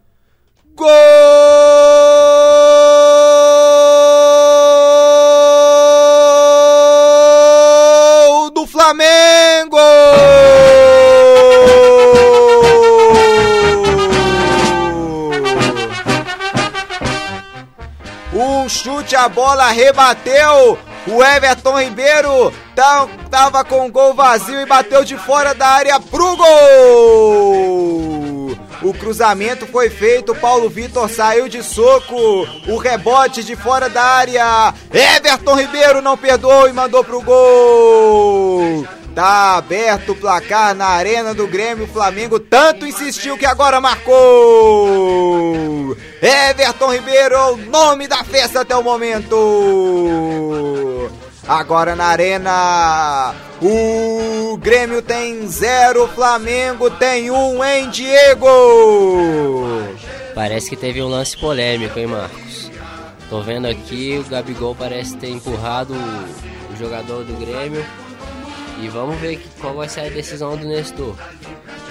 [0.76, 1.95] Gol
[18.86, 20.78] chute, a bola rebateu.
[21.08, 26.00] O Everton Ribeiro tá, tava com o gol vazio e bateu de fora da área
[26.00, 26.46] pro gol.
[28.84, 32.16] O cruzamento foi feito, Paulo Vitor saiu de soco.
[32.68, 34.72] O rebote de fora da área.
[34.94, 38.86] Everton Ribeiro não perdoou e mandou pro gol.
[39.16, 41.86] Tá aberto o placar na arena do Grêmio.
[41.86, 44.16] O Flamengo tanto insistiu que agora marcou.
[46.22, 49.40] Everton Ribeiro, o nome da festa até o momento.
[51.48, 58.50] Agora na arena, o Grêmio tem zero, Flamengo tem um, hein, Diego?
[60.34, 62.70] Parece que teve um lance polêmico, hein, Marcos?
[63.30, 67.86] Tô vendo aqui, o Gabigol parece ter empurrado o jogador do Grêmio
[68.82, 71.16] e vamos ver qual vai ser a decisão do Nestor.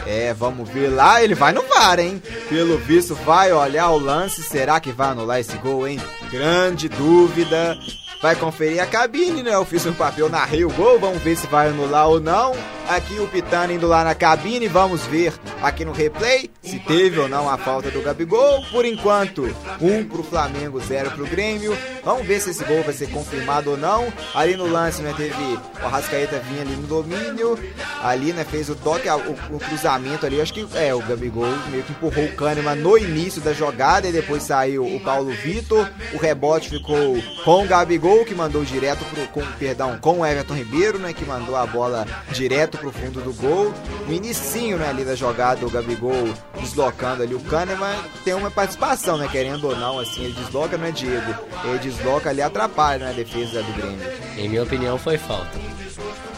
[0.06, 2.22] É, vamos ver lá, ele vai no VAR, hein?
[2.48, 5.98] Pelo visto vai olhar o lance, será que vai anular esse gol, hein?
[6.30, 7.78] Grande dúvida.
[8.24, 9.54] Vai conferir a cabine, né?
[9.54, 12.54] Eu fiz um papel, narrei o gol, vamos ver se vai anular ou não.
[12.88, 17.28] Aqui o Pitano indo lá na cabine, vamos ver aqui no replay se teve ou
[17.28, 18.62] não a falta do Gabigol.
[18.70, 19.44] Por enquanto,
[19.80, 21.76] um pro Flamengo, zero pro Grêmio.
[22.02, 24.12] Vamos ver se esse gol vai ser confirmado ou não.
[24.34, 27.58] Ali no lance, né, teve o Arrascaeta vinha ali no domínio,
[28.02, 31.82] ali, né, fez o toque, o, o cruzamento ali, acho que é, o Gabigol meio
[31.82, 35.88] que empurrou o Kahneman no início da jogada e depois saiu o Paulo Vitor.
[36.12, 40.54] O rebote ficou com o Gabigol, que mandou direto pro, com, perdão, com o Everton
[40.54, 43.72] Ribeiro, né, que mandou a bola direto direto pro fundo do gol.
[44.06, 46.28] No inicinho, né, ali da jogada, o Gabigol
[46.60, 50.86] deslocando ali o Kahneman, tem uma participação, né, querendo ou não, assim, ele desloca, não
[50.86, 53.98] é Diego, ele desloca ali, atrapalha, né, a defesa do Grêmio.
[54.36, 55.50] Em minha opinião, foi falta.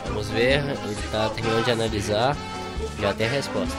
[0.06, 2.36] Vamos ver, ele tá terminando de analisar,
[3.00, 3.76] já tem a resposta.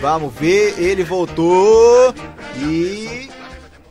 [0.00, 2.14] Vamos ver, ele voltou
[2.56, 3.28] e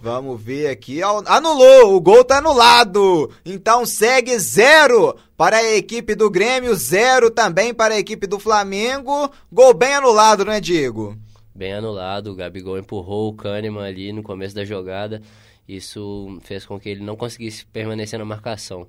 [0.02, 1.02] Vamos ver aqui.
[1.04, 1.96] Anulou!
[1.96, 3.30] O gol tá anulado!
[3.46, 9.30] Então segue zero para a equipe do Grêmio, zero também para a equipe do Flamengo.
[9.52, 11.18] Gol bem anulado, né, Diego?
[11.54, 12.32] Bem anulado.
[12.32, 15.22] O Gabigol empurrou o Kahneman ali no começo da jogada.
[15.68, 18.88] Isso fez com que ele não conseguisse permanecer na marcação.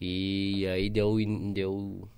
[0.00, 1.16] E aí deu,
[1.52, 2.08] deu,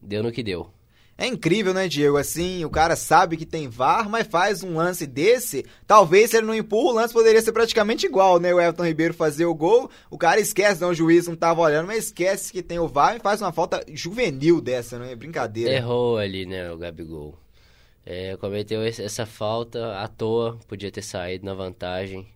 [0.00, 0.70] deu no que deu.
[1.16, 2.16] É incrível, né, Diego?
[2.16, 5.64] Assim, o cara sabe que tem VAR, mas faz um lance desse.
[5.86, 8.52] Talvez se ele não empurra, o lance poderia ser praticamente igual, né?
[8.52, 11.86] O Everton Ribeiro fazer o gol, o cara esquece, não, o juiz não tava olhando,
[11.86, 15.14] mas esquece que tem o VAR e faz uma falta juvenil dessa, né?
[15.14, 15.72] Brincadeira.
[15.72, 17.38] Errou ali, né, o Gabigol.
[18.04, 22.26] É, cometeu essa falta à toa, podia ter saído na vantagem,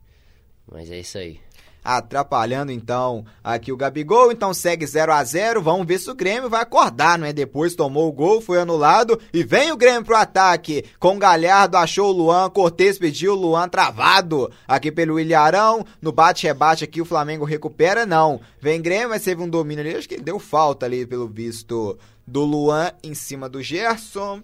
[0.71, 1.41] mas é isso aí
[1.89, 6.51] atrapalhando então aqui o Gabigol, então segue 0 a 0 vamos ver se o Grêmio
[6.51, 7.33] vai acordar, não é?
[7.33, 12.11] Depois tomou o gol, foi anulado e vem o Grêmio pro ataque, com Galhardo, achou
[12.11, 17.47] o Luan, Cortez pediu o Luan travado aqui pelo Ilharão, no bate-rebate aqui o Flamengo
[17.47, 21.27] recupera, não, vem Grêmio, mas teve um domínio ali, acho que deu falta ali pelo
[21.27, 24.43] visto do Luan em cima do Gerson.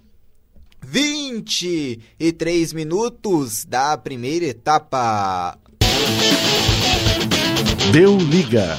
[0.86, 5.58] 23 minutos da primeira etapa.
[7.94, 8.76] Deu liga.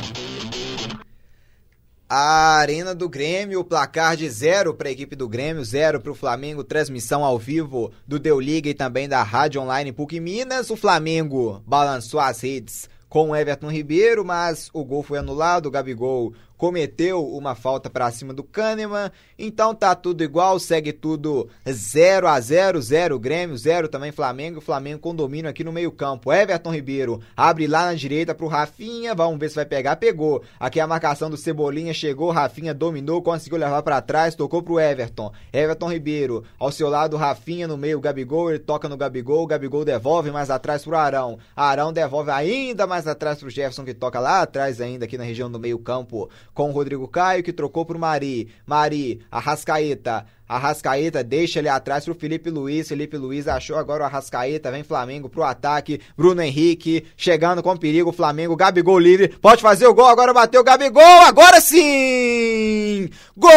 [2.10, 6.16] A Arena do Grêmio, placar de zero para a equipe do Grêmio, zero para o
[6.16, 10.70] Flamengo, transmissão ao vivo do Deu Liga e também da Rádio Online PUC Minas.
[10.70, 15.68] O Flamengo balançou as redes com o Everton Ribeiro, mas o gol foi anulado.
[15.68, 19.12] O Gabigol cometeu uma falta para cima do Kahneman.
[19.38, 24.62] Então tá tudo igual, segue tudo 0 a 0 0 Grêmio, 0 também Flamengo.
[24.62, 26.32] Flamengo com domínio aqui no meio-campo.
[26.32, 29.14] Everton Ribeiro abre lá na direita pro Rafinha.
[29.14, 29.96] Vamos ver se vai pegar.
[29.98, 30.44] Pegou.
[30.60, 32.32] Aqui a marcação do Cebolinha chegou.
[32.32, 35.32] Rafinha dominou, conseguiu levar para trás, tocou pro Everton.
[35.52, 38.00] Everton Ribeiro ao seu lado, Rafinha no meio.
[38.00, 39.48] Gabigol, ele toca no Gabigol.
[39.48, 41.38] Gabigol devolve mais atrás pro Arão.
[41.56, 45.52] Arão devolve ainda mais atrás pro Jefferson que toca lá atrás ainda aqui na região
[45.52, 48.48] do meio-campo com o Rodrigo Caio, que trocou pro Mari.
[48.66, 50.26] Mari, Arrascaeta.
[50.48, 52.88] Arrascaeta deixa ali atrás pro Felipe Luiz.
[52.88, 54.72] Felipe Luiz achou agora o Arrascaeta.
[54.72, 56.00] Vem Flamengo pro ataque.
[56.16, 58.12] Bruno Henrique chegando com perigo.
[58.12, 59.28] Flamengo, Gabigol livre.
[59.28, 60.06] Pode fazer o gol.
[60.06, 61.04] Agora bateu o Gabigol.
[61.04, 63.10] Agora sim!
[63.36, 63.52] Gol!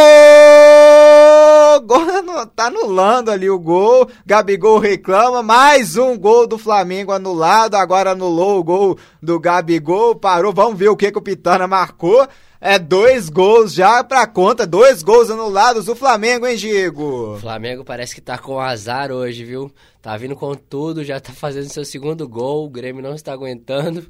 [1.77, 4.09] Agora tá anulando ali o gol.
[4.27, 5.43] Gabigol reclama.
[5.43, 7.75] Mais um gol do Flamengo anulado.
[7.75, 10.17] Agora anulou o gol do Gabigol.
[10.17, 10.55] Parou.
[10.55, 12.27] Vamos ver o que, que o Pitana marcou.
[12.61, 17.35] É dois gols já pra conta, dois gols anulados do Flamengo, hein, Diego?
[17.35, 19.73] O Flamengo parece que tá com azar hoje, viu?
[20.03, 24.05] Tá vindo com tudo, já tá fazendo seu segundo gol, o Grêmio não está aguentando,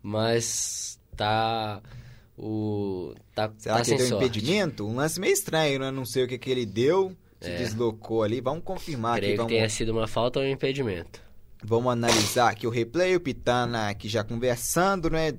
[0.00, 1.82] mas tá.
[2.38, 3.14] O.
[3.34, 4.26] Tá, Será tá que deu sorte.
[4.26, 4.86] impedimento?
[4.86, 5.90] Um lance meio estranho, né?
[5.90, 7.56] Não sei o que, que ele deu, se é.
[7.56, 8.40] deslocou ali.
[8.40, 9.36] Vamos confirmar Creio aqui.
[9.38, 9.50] Vamos...
[9.50, 11.20] que tenha sido uma falta ou um impedimento.
[11.64, 15.32] Vamos analisar aqui o replay, o Pitana aqui já conversando, né?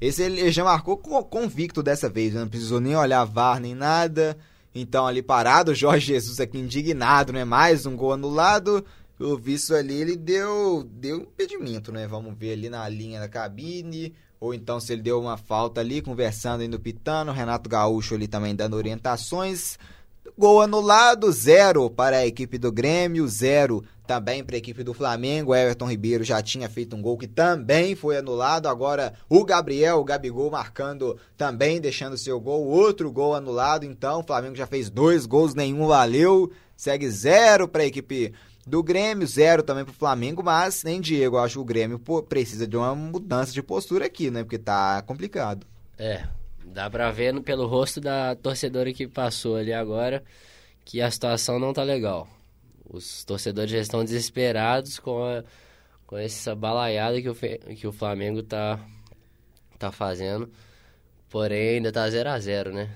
[0.00, 2.40] Esse ele já marcou convicto dessa vez, né?
[2.40, 4.36] não precisou nem olhar VAR nem nada.
[4.74, 7.44] Então ali parado, o Jorge Jesus aqui indignado, né?
[7.44, 8.84] Mais um gol anulado.
[9.18, 12.06] O visto ali ele deu deu impedimento, né?
[12.06, 14.14] Vamos ver ali na linha da cabine.
[14.40, 17.32] Ou então se ele deu uma falta ali, conversando aí no Pitano.
[17.32, 19.76] Renato Gaúcho ali também dando orientações.
[20.38, 25.54] Gol anulado, zero para a equipe do Grêmio, zero também para a equipe do Flamengo.
[25.54, 28.66] Everton Ribeiro já tinha feito um gol que também foi anulado.
[28.66, 32.66] Agora o Gabriel, o Gabigol marcando também, deixando seu gol.
[32.66, 33.84] Outro gol anulado.
[33.84, 36.50] Então o Flamengo já fez dois gols, nenhum valeu.
[36.76, 38.34] Segue zero para a equipe
[38.66, 40.42] do Grêmio, zero também para o Flamengo.
[40.42, 44.28] Mas nem Diego, eu acho que o Grêmio precisa de uma mudança de postura aqui,
[44.28, 44.42] né?
[44.42, 45.64] Porque tá complicado.
[45.96, 46.24] É,
[46.64, 50.22] Dá pra ver pelo rosto da torcedora que passou ali agora
[50.84, 52.28] que a situação não tá legal.
[52.92, 55.44] Os torcedores já estão desesperados com, a,
[56.06, 58.80] com essa balaiada que o, que o Flamengo tá,
[59.78, 60.50] tá fazendo.
[61.28, 62.90] Porém, ainda tá 0 a 0 né?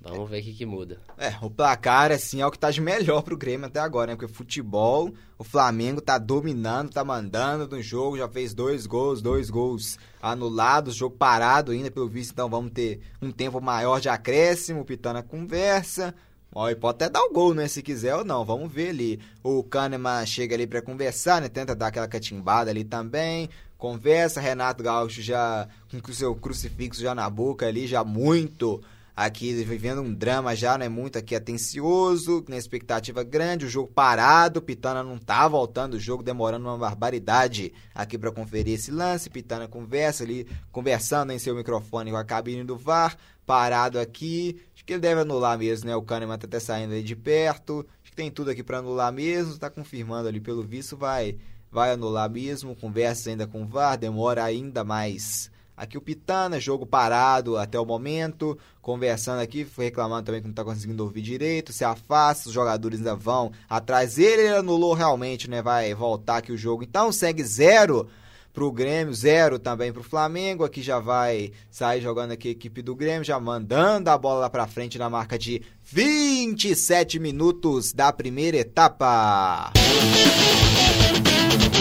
[0.00, 1.00] Vamos ver o que, que muda.
[1.16, 4.16] É, o placar, assim, é o que tá de melhor pro Grêmio até agora, né?
[4.16, 9.50] Porque futebol, o Flamengo tá dominando, tá mandando no jogo, já fez dois gols, dois
[9.50, 14.80] gols anulados, jogo parado ainda, pelo visto, então vamos ter um tempo maior de acréscimo,
[14.80, 16.14] o Pitana conversa.
[16.52, 17.68] Ó, pode até dar o gol, né?
[17.68, 19.20] Se quiser ou não, vamos ver ali.
[19.42, 21.48] O Kahneman chega ali para conversar, né?
[21.48, 23.48] Tenta dar aquela catimbada ali também.
[23.76, 25.68] Conversa, Renato Gaúcho já
[26.02, 28.82] com o seu crucifixo já na boca ali, já muito
[29.14, 30.88] aqui vivendo um drama já, né?
[30.88, 36.22] Muito aqui atencioso, na expectativa grande, o jogo parado, Pitana não tá voltando, o jogo
[36.22, 39.28] demorando uma barbaridade aqui para conferir esse lance.
[39.28, 43.16] Pitana conversa ali, conversando em seu microfone com a cabine do VAR,
[43.48, 44.60] parado aqui.
[44.74, 45.96] Acho que ele deve anular mesmo, né?
[45.96, 47.86] O Kahneman tá até saindo aí de perto.
[48.02, 51.38] Acho que tem tudo aqui para anular mesmo, tá confirmando ali pelo visto, vai
[51.70, 52.76] vai anular mesmo.
[52.76, 57.86] Conversa ainda com o VAR, demora ainda mais Aqui o Pitana, jogo parado até o
[57.86, 62.52] momento, conversando aqui, foi reclamando também que não está conseguindo ouvir direito, se afasta, os
[62.52, 65.62] jogadores ainda vão atrás ele anulou realmente, né?
[65.62, 66.82] Vai voltar aqui o jogo.
[66.82, 68.08] Então segue zero
[68.52, 70.64] pro Grêmio, zero também pro Flamengo.
[70.64, 74.50] Aqui já vai sair jogando aqui a equipe do Grêmio, já mandando a bola lá
[74.50, 79.72] pra frente na marca de 27 minutos da primeira etapa.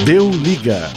[0.05, 0.89] Deu liga.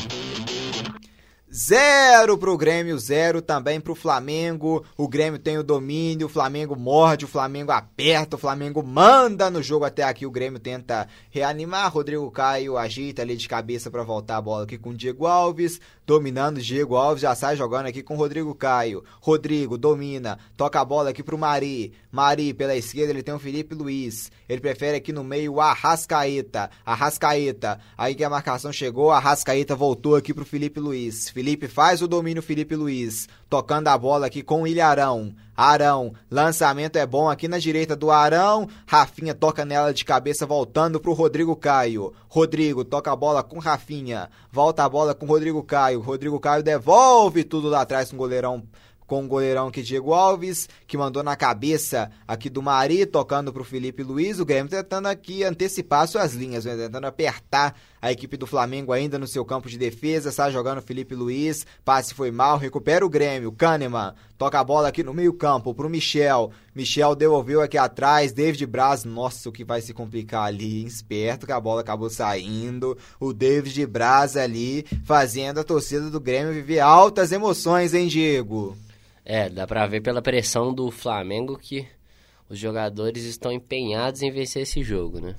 [1.63, 4.83] Zero pro Grêmio, zero também pro Flamengo.
[4.97, 9.63] O Grêmio tem o domínio, o Flamengo morde, o Flamengo aperta, o Flamengo manda no
[9.63, 10.25] jogo até aqui.
[10.25, 11.93] O Grêmio tenta reanimar.
[11.93, 15.79] Rodrigo Caio agita ali de cabeça para voltar a bola aqui com o Diego Alves.
[16.07, 19.05] Dominando o Diego Alves, já sai jogando aqui com o Rodrigo Caio.
[19.21, 21.93] Rodrigo domina, toca a bola aqui pro Mari.
[22.11, 24.33] Mari pela esquerda, ele tem o Felipe Luiz.
[24.49, 26.69] Ele prefere aqui no meio o Arrascaeta.
[26.85, 27.79] Arrascaeta.
[27.97, 31.29] Aí que a marcação chegou, Arrascaeta voltou aqui pro Felipe Luiz.
[31.31, 33.29] Felipe faz o domínio, Felipe Luiz.
[33.49, 35.35] Tocando a bola aqui com o Ilharão.
[35.57, 38.67] Arão, lançamento é bom aqui na direita do Arão.
[38.87, 42.15] Rafinha toca nela de cabeça, voltando pro Rodrigo Caio.
[42.29, 44.31] Rodrigo toca a bola com Rafinha.
[44.51, 46.01] Volta a bola com Rodrigo Caio.
[46.01, 48.65] Rodrigo Caio devolve tudo lá atrás com o goleirão
[49.11, 53.65] com o goleirão aqui Diego Alves, que mandou na cabeça aqui do Mari, tocando pro
[53.65, 54.39] Felipe Luiz.
[54.39, 56.77] O Grêmio tentando aqui antecipar suas linhas, né?
[56.77, 60.29] tentando apertar a equipe do Flamengo ainda no seu campo de defesa.
[60.29, 63.51] Está jogando Felipe Luiz, passe foi mal, recupera o Grêmio.
[63.51, 66.53] Kahneman toca a bola aqui no meio-campo pro Michel.
[66.75, 68.33] Michel devolveu aqui atrás.
[68.33, 70.87] David Braz, nossa, o que vai se complicar ali.
[70.87, 72.97] Esperto que a bola acabou saindo.
[73.19, 78.77] O David Braz ali fazendo a torcida do Grêmio viver altas emoções, hein, Diego?
[79.33, 81.87] É, dá pra ver pela pressão do Flamengo que
[82.49, 85.37] os jogadores estão empenhados em vencer esse jogo, né?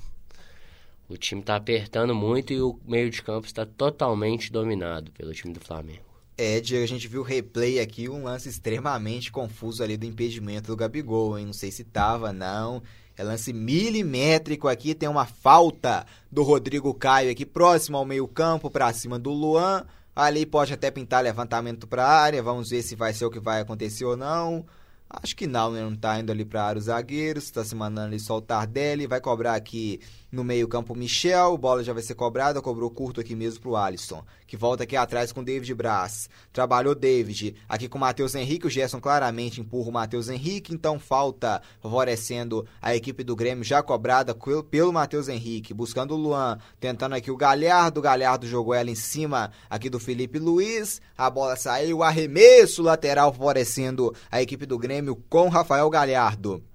[1.10, 5.52] O time tá apertando muito e o meio de campo está totalmente dominado pelo time
[5.52, 6.06] do Flamengo.
[6.38, 10.68] É, Diego, a gente viu o replay aqui, um lance extremamente confuso ali do impedimento
[10.68, 11.44] do Gabigol, hein?
[11.44, 12.82] Não sei se tava, não.
[13.14, 18.70] É lance milimétrico aqui, tem uma falta do Rodrigo Caio aqui próximo ao meio campo,
[18.70, 19.84] pra cima do Luan.
[20.14, 23.40] Ali pode até pintar levantamento para a área, vamos ver se vai ser o que
[23.40, 24.66] vai acontecer ou não.
[25.08, 25.82] Acho que não, né?
[25.82, 29.06] Não tá indo ali para área os zagueiros, tá se mandando ali só o Tardelli,
[29.06, 30.00] vai cobrar aqui
[30.32, 34.56] no meio-campo, Michel, bola já vai ser cobrada, cobrou curto aqui mesmo pro Alisson, que
[34.56, 36.30] volta aqui atrás com David Braz.
[36.50, 40.98] Trabalhou David, aqui com o Matheus Henrique, o Gerson claramente empurra o Matheus Henrique, então
[40.98, 44.34] falta favorecendo a equipe do Grêmio já cobrada
[44.70, 48.94] pelo Matheus Henrique, buscando o Luan, tentando aqui o Galhardo, o Galhardo jogou ela em
[48.94, 55.22] cima aqui do Felipe Luiz, a bola saiu, arremesso lateral favorecendo a equipe do Grêmio
[55.28, 56.71] com Rafael Galhardo.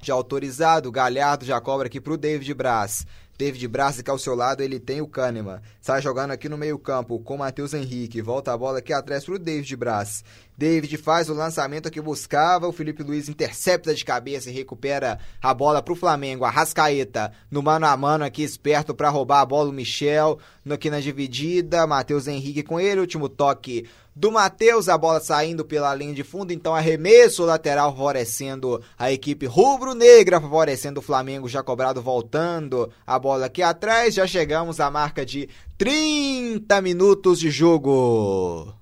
[0.00, 3.04] Já autorizado, Galhardo já cobra aqui pro David Braz.
[3.38, 5.60] David Braz que ao seu lado ele tem o Kahneman.
[5.80, 8.20] Sai jogando aqui no meio campo com Matheus Henrique.
[8.20, 10.24] Volta a bola aqui atrás pro David Braz.
[10.56, 12.66] David faz o lançamento que buscava.
[12.66, 16.44] O Felipe Luiz intercepta de cabeça e recupera a bola pro Flamengo.
[16.44, 19.70] Arrascaeta no mano a mano aqui, esperto para roubar a bola.
[19.70, 21.86] O Michel aqui na dividida.
[21.86, 23.00] Matheus Henrique com ele.
[23.00, 23.88] Último toque
[24.18, 29.46] do Matheus, a bola saindo pela linha de fundo, então arremesso lateral favorecendo a equipe
[29.46, 35.24] rubro-negra, favorecendo o Flamengo já cobrado voltando a bola aqui atrás, já chegamos à marca
[35.24, 38.74] de 30 minutos de jogo.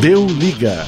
[0.00, 0.86] Deu liga.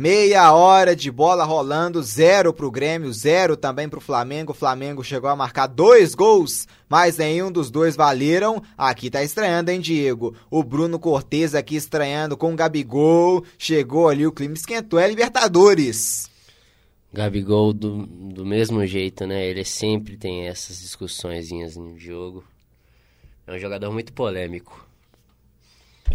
[0.00, 4.52] Meia hora de bola rolando, zero pro Grêmio, zero também pro Flamengo.
[4.52, 8.62] O Flamengo chegou a marcar dois gols, mas nenhum dos dois valeram.
[8.78, 10.34] Aqui tá estranhando, hein, Diego?
[10.50, 13.44] O Bruno Cortez aqui estranhando com o Gabigol.
[13.58, 16.30] Chegou ali, o clima esquentou, é Libertadores.
[17.12, 19.44] Gabigol do, do mesmo jeito, né?
[19.44, 22.42] Ele sempre tem essas discussões no jogo.
[23.46, 24.88] É um jogador muito polêmico.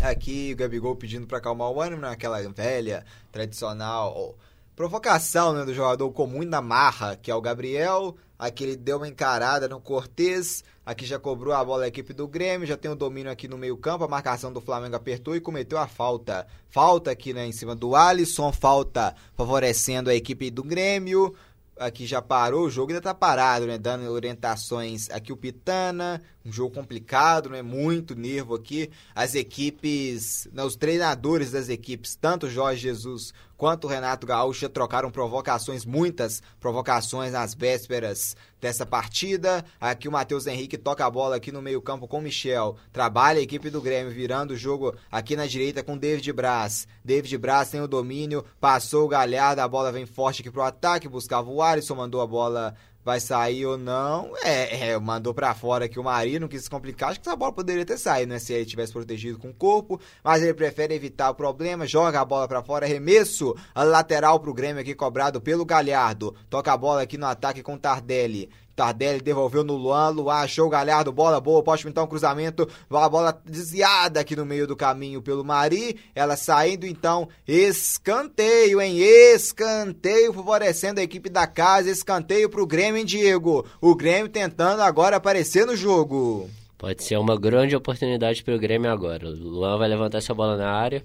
[0.02, 2.52] Aqui o Gabigol pedindo para acalmar o ânimo, naquela né?
[2.54, 4.36] velha, tradicional
[4.76, 8.16] provocação né, do jogador com muita marra, que é o Gabriel.
[8.38, 10.64] Aqui ele deu uma encarada no Cortez.
[10.86, 12.68] Aqui já cobrou a bola a equipe do Grêmio.
[12.68, 14.04] Já tem o domínio aqui no meio-campo.
[14.04, 16.46] A marcação do Flamengo apertou e cometeu a falta.
[16.70, 18.52] Falta aqui né, em cima do Alisson.
[18.52, 21.34] Falta favorecendo a equipe do Grêmio
[21.78, 23.78] aqui já parou o jogo, ainda tá parado, né?
[23.78, 27.62] Dando orientações aqui o Pitana, um jogo complicado, né?
[27.62, 28.92] Muito nervo aqui.
[29.16, 30.64] As equipes, né?
[30.64, 37.54] os treinadores das equipes, tanto Jorge Jesus quanto Renato Gaúcho trocaram provocações, muitas provocações nas
[37.54, 39.64] vésperas dessa partida.
[39.80, 42.76] Aqui o Matheus Henrique toca a bola aqui no meio-campo com o Michel.
[42.92, 46.88] Trabalha a equipe do Grêmio, virando o jogo aqui na direita com David Braz.
[47.04, 51.08] David Braz tem o domínio, passou o Galhardo, a bola vem forte aqui pro ataque,
[51.08, 52.76] buscava o Alisson, mandou a bola
[53.06, 54.34] vai sair ou não.
[54.44, 57.12] É, é mandou para fora que o Marinho não quis se complicar.
[57.12, 58.40] Acho que essa bola poderia ter saído, né?
[58.40, 60.02] Se ele tivesse protegido com o corpo.
[60.24, 64.54] Mas ele prefere evitar o problema, joga a bola para fora, arremesso a lateral pro
[64.54, 66.36] Grêmio aqui cobrado pelo Galhardo.
[66.50, 68.50] Toca a bola aqui no ataque com Tardelli.
[68.76, 70.10] Tardelli devolveu no Luan.
[70.10, 71.12] Luan achou o Galhardo.
[71.12, 71.64] Bola boa.
[71.64, 72.68] Pode então cruzamento.
[72.90, 75.98] A bola desviada aqui no meio do caminho pelo Mari.
[76.14, 77.30] Ela saindo então.
[77.48, 78.98] Escanteio, hein?
[79.00, 81.90] Escanteio favorecendo a equipe da casa.
[81.90, 83.66] Escanteio pro Grêmio, hein, Diego?
[83.80, 86.50] O Grêmio tentando agora aparecer no jogo.
[86.78, 89.28] Pode ser uma grande oportunidade para o Grêmio agora.
[89.28, 91.04] O Luan vai levantar essa bola na área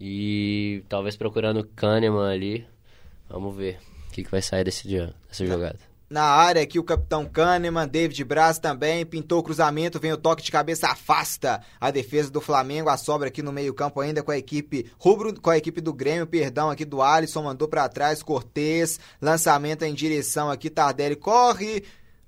[0.00, 2.66] e talvez procurando o Kahneman ali.
[3.28, 3.78] Vamos ver
[4.08, 5.95] o que, que vai sair desse dia, dessa jogada.
[6.08, 10.40] Na área aqui o capitão Kahneman, David Braz também, pintou o cruzamento, vem o toque
[10.40, 14.30] de cabeça, afasta a defesa do Flamengo, a sobra aqui no meio campo ainda com
[14.30, 18.22] a equipe rubro, com a equipe do Grêmio, perdão aqui do Alisson, mandou para trás,
[18.22, 21.82] Cortez, lançamento em direção aqui, Tardelli corre,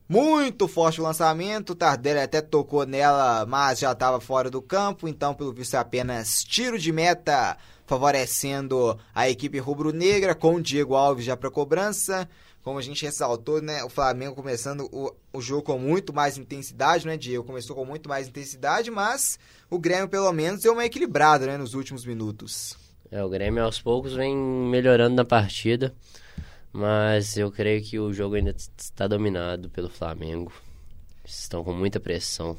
[0.09, 5.35] muito forte o lançamento, Tardelli até tocou nela, mas já estava fora do campo, então
[5.35, 7.57] pelo visto é apenas tiro de meta,
[7.87, 12.29] favorecendo a equipe rubro-negra, com o Diego Alves já para cobrança.
[12.69, 17.07] Como a gente ressaltou, né, o Flamengo começando o, o jogo com muito mais intensidade,
[17.07, 17.43] né, Diego?
[17.43, 19.39] Começou com muito mais intensidade, mas
[19.71, 22.77] o Grêmio pelo menos deu uma equilibrada, né, nos últimos minutos.
[23.11, 25.95] É, o Grêmio aos poucos vem melhorando na partida.
[26.71, 30.53] Mas eu creio que o jogo ainda está dominado pelo Flamengo.
[31.25, 32.55] Estão com muita pressão.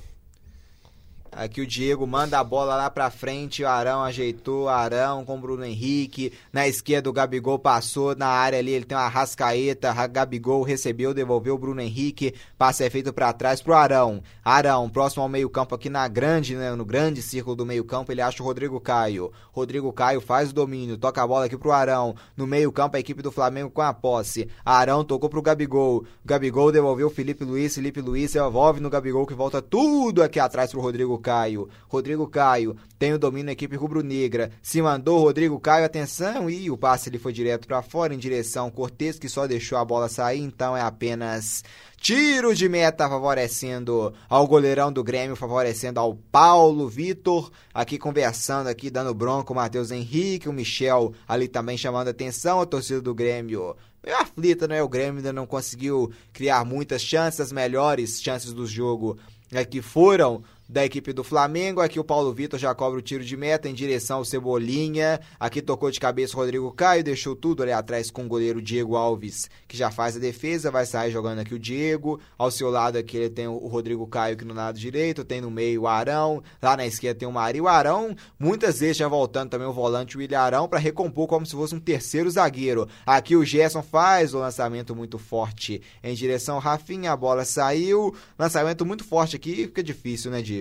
[1.32, 5.40] Aqui o Diego manda a bola lá pra frente, o Arão ajeitou, Arão com o
[5.40, 6.34] Bruno Henrique.
[6.52, 11.56] Na esquerda o Gabigol passou, na área ali ele tem uma rascaeta, Gabigol recebeu, devolveu
[11.56, 12.34] o Bruno Henrique.
[12.58, 14.24] Passe é feito para trás pro Arão.
[14.44, 18.42] Arão, próximo ao meio-campo aqui na grande, né, no grande círculo do meio-campo, ele acha
[18.42, 19.32] o Rodrigo Caio.
[19.52, 22.16] Rodrigo Caio faz o domínio, toca a bola aqui pro Arão.
[22.36, 24.50] No meio-campo a equipe do Flamengo com a posse.
[24.66, 26.06] Arão tocou pro Gabigol.
[26.26, 30.72] Gabigol devolveu o Felipe Luiz, Felipe Luiz devolve no Gabigol que volta tudo aqui atrás
[30.72, 31.70] pro Rodrigo Caio.
[31.88, 34.52] Rodrigo Caio tem o domínio da equipe rubro-negra.
[34.62, 38.72] Se mandou Rodrigo Caio, atenção, e o passe ele foi direto para fora em direção
[38.72, 41.64] Cortez, que só deixou a bola sair, então é apenas
[41.98, 48.90] tiro de meta favorecendo ao goleirão do Grêmio, favorecendo ao Paulo Vitor, aqui conversando aqui,
[48.90, 53.76] dando bronco o Matheus Henrique, o Michel ali também chamando atenção, a torcida do Grêmio
[54.04, 54.82] meio aflita, né?
[54.82, 59.18] O Grêmio ainda não conseguiu criar muitas chances, as melhores chances do jogo
[59.52, 61.82] é, que foram da equipe do Flamengo.
[61.82, 65.20] Aqui o Paulo Vitor já cobra o tiro de meta em direção ao Cebolinha.
[65.40, 68.96] Aqui tocou de cabeça o Rodrigo Caio, deixou tudo ali atrás com o goleiro Diego
[68.96, 70.70] Alves, que já faz a defesa.
[70.70, 72.20] Vai sair jogando aqui o Diego.
[72.38, 75.50] Ao seu lado aqui ele tem o Rodrigo Caio aqui no lado direito, tem no
[75.50, 76.44] meio o Arão.
[76.62, 77.60] Lá na esquerda tem o Mari.
[77.60, 81.46] O Arão, muitas vezes já voltando também o volante o William Arão para recompor como
[81.48, 82.88] se fosse um terceiro zagueiro.
[83.06, 87.12] Aqui o Gerson faz o lançamento muito forte em direção ao Rafinha.
[87.12, 88.16] A bola saiu.
[88.38, 90.59] Lançamento muito forte aqui, fica difícil, né, Diego?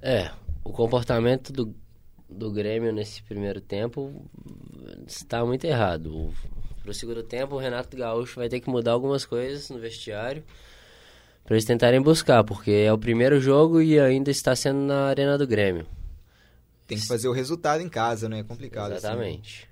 [0.00, 0.30] É,
[0.64, 1.74] o comportamento do,
[2.28, 4.24] do Grêmio nesse primeiro tempo
[5.06, 6.32] está muito errado.
[6.82, 10.42] Para o segundo tempo, o Renato Gaúcho vai ter que mudar algumas coisas no vestiário
[11.44, 15.36] para eles tentarem buscar, porque é o primeiro jogo e ainda está sendo na Arena
[15.36, 15.86] do Grêmio.
[16.86, 19.06] Tem que fazer o resultado em casa, não é complicado assim.
[19.06, 19.62] Exatamente.
[19.62, 19.71] Assim.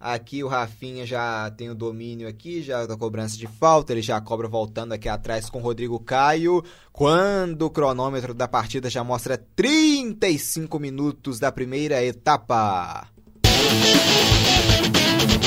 [0.00, 4.18] Aqui o Rafinha já tem o domínio aqui, já da cobrança de falta, ele já
[4.18, 6.64] cobra voltando aqui atrás com o Rodrigo Caio.
[6.90, 13.08] Quando o cronômetro da partida já mostra 35 minutos da primeira etapa.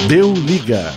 [0.08, 0.94] Deu liga.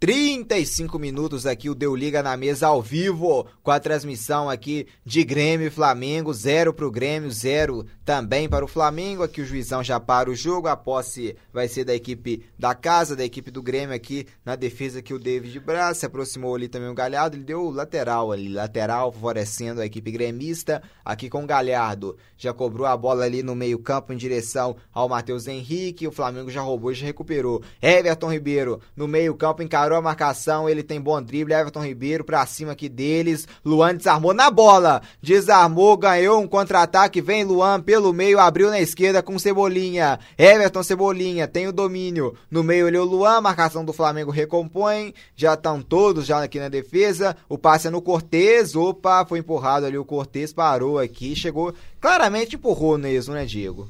[0.00, 5.22] 35 minutos aqui, o Deu Liga na mesa ao vivo, com a transmissão aqui de
[5.22, 9.22] Grêmio e Flamengo, zero para o Grêmio, zero também para o Flamengo.
[9.22, 13.14] Aqui o juizão já para o jogo, a posse vai ser da equipe da casa,
[13.14, 16.88] da equipe do Grêmio aqui na defesa que o David Braz se aproximou ali também
[16.88, 22.16] o Galhardo, ele deu lateral ali, lateral favorecendo a equipe gremista, aqui com o Galhardo,
[22.36, 26.50] já cobrou a bola ali no meio campo em direção ao Matheus Henrique, o Flamengo
[26.50, 27.62] já roubou e já recuperou.
[27.80, 32.44] Everton Ribeiro no meio campo encarou a marcação, ele tem bom drible, Everton Ribeiro pra
[32.44, 38.40] cima aqui deles, Luan desarmou na bola, desarmou, ganhou um contra-ataque, vem Luan pelo meio,
[38.40, 43.04] abriu na esquerda com Cebolinha, Everton Cebolinha, tem o domínio, no meio ele é o
[43.04, 47.90] Luan, marcação do Flamengo recompõe, já estão todos já aqui na defesa, o passe é
[47.90, 53.44] no Cortez, opa, foi empurrado ali o Cortez, parou aqui, chegou, claramente empurrou mesmo, né
[53.44, 53.88] Diego?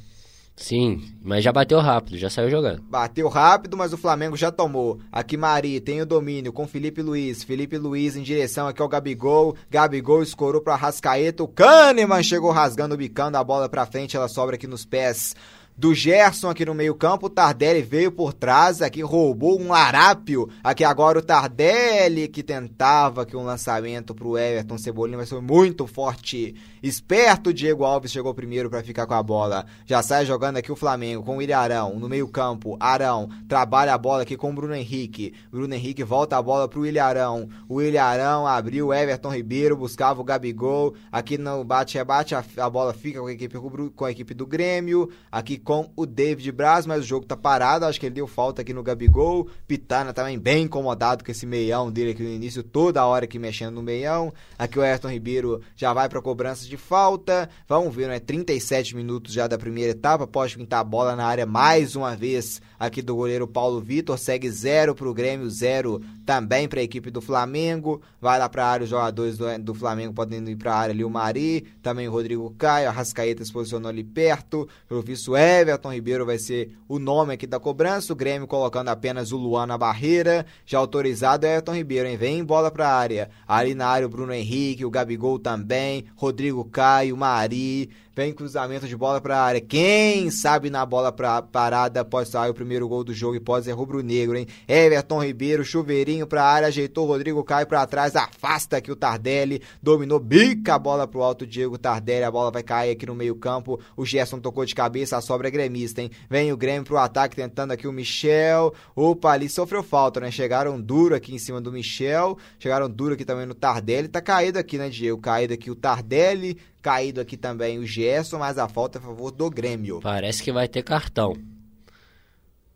[0.61, 2.83] Sim, mas já bateu rápido, já saiu jogando.
[2.83, 5.01] Bateu rápido, mas o Flamengo já tomou.
[5.11, 7.43] Aqui Mari tem o domínio com Felipe Luiz.
[7.43, 9.57] Felipe Luiz em direção aqui ao Gabigol.
[9.71, 11.43] Gabigol escorou para Rascaeta.
[11.43, 14.19] O Kahneman chegou rasgando, bicando a bola para frente.
[14.19, 15.35] Ela sobra aqui nos pés
[15.81, 17.27] do Gerson aqui no meio-campo.
[17.27, 20.47] O Tardelli veio por trás, aqui roubou um larápio.
[20.63, 25.87] Aqui agora o Tardelli que tentava que um lançamento pro Everton Cebolinha, mas foi muito
[25.87, 26.55] forte.
[26.83, 29.65] Esperto, Diego Alves chegou primeiro para ficar com a bola.
[29.87, 32.77] Já sai jogando aqui o Flamengo com o Ilharão no meio-campo.
[32.79, 35.33] Arão trabalha a bola aqui com o Bruno Henrique.
[35.51, 37.49] Bruno Henrique volta a bola pro Ilharão.
[37.67, 40.95] O Ilharão abriu Everton Ribeiro, buscava o Gabigol.
[41.11, 43.57] Aqui no bate-rebate a, a, bola fica com a, equipe,
[43.95, 45.09] com a equipe do Grêmio.
[45.33, 47.85] Aqui com o David Braz, mas o jogo tá parado.
[47.85, 49.47] Acho que ele deu falta aqui no Gabigol.
[49.69, 53.77] Pitana também bem incomodado com esse meião dele aqui no início, toda hora aqui mexendo
[53.77, 54.35] no meião.
[54.59, 57.49] Aqui o Everton Ribeiro já vai para cobrança de falta.
[57.69, 58.19] Vamos ver, né?
[58.19, 60.27] 37 minutos já da primeira etapa.
[60.27, 64.19] Pode pintar a bola na área mais uma vez aqui do goleiro Paulo Vitor.
[64.19, 68.03] Segue zero para o Grêmio, zero também para a equipe do Flamengo.
[68.21, 71.05] Vai lá para área os jogadores do, do Flamengo podendo ir para a área ali
[71.05, 74.69] o Mari, também o Rodrigo Caio, a Rascaeta se posicionou ali perto.
[74.89, 78.13] Pelo visto, Everton Ribeiro vai ser o nome aqui da cobrança.
[78.13, 80.47] O Grêmio colocando apenas o Luan na barreira.
[80.65, 82.17] Já autorizado é Everton Ribeiro, hein?
[82.17, 83.31] Vem bola para a área.
[83.47, 87.91] Ali na área o Bruno Henrique, o Gabigol também, Rodrigo Caio, Mari.
[88.21, 89.63] Vem cruzamento de bola para a área.
[89.63, 93.65] Quem sabe na bola pra parada pode sair o primeiro gol do jogo e pode
[93.65, 94.47] ser rubro-negro, hein?
[94.69, 99.63] Everton Ribeiro, chuveirinho para a área, ajeitou Rodrigo Caio para trás, afasta aqui o Tardelli,
[99.83, 103.81] dominou, bica a bola pro alto Diego Tardelli, a bola vai cair aqui no meio-campo.
[103.97, 106.11] O Gerson tocou de cabeça, a sobra é gremista, hein?
[106.29, 108.75] Vem o Grêmio pro ataque tentando aqui o Michel.
[108.95, 110.31] Opa, ali sofreu falta, né?
[110.31, 114.59] Chegaram duro aqui em cima do Michel, chegaram duro aqui também no Tardelli, tá caído
[114.59, 115.19] aqui, né, Diego?
[115.19, 119.31] Caído aqui o Tardelli, Caído aqui também o Gerson, mas a falta é a favor
[119.31, 120.01] do Grêmio.
[120.01, 121.37] Parece que vai ter cartão.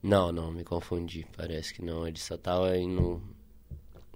[0.03, 1.27] Não, não, me confundi.
[1.35, 2.07] Parece que não.
[2.07, 3.23] Ele só tava indo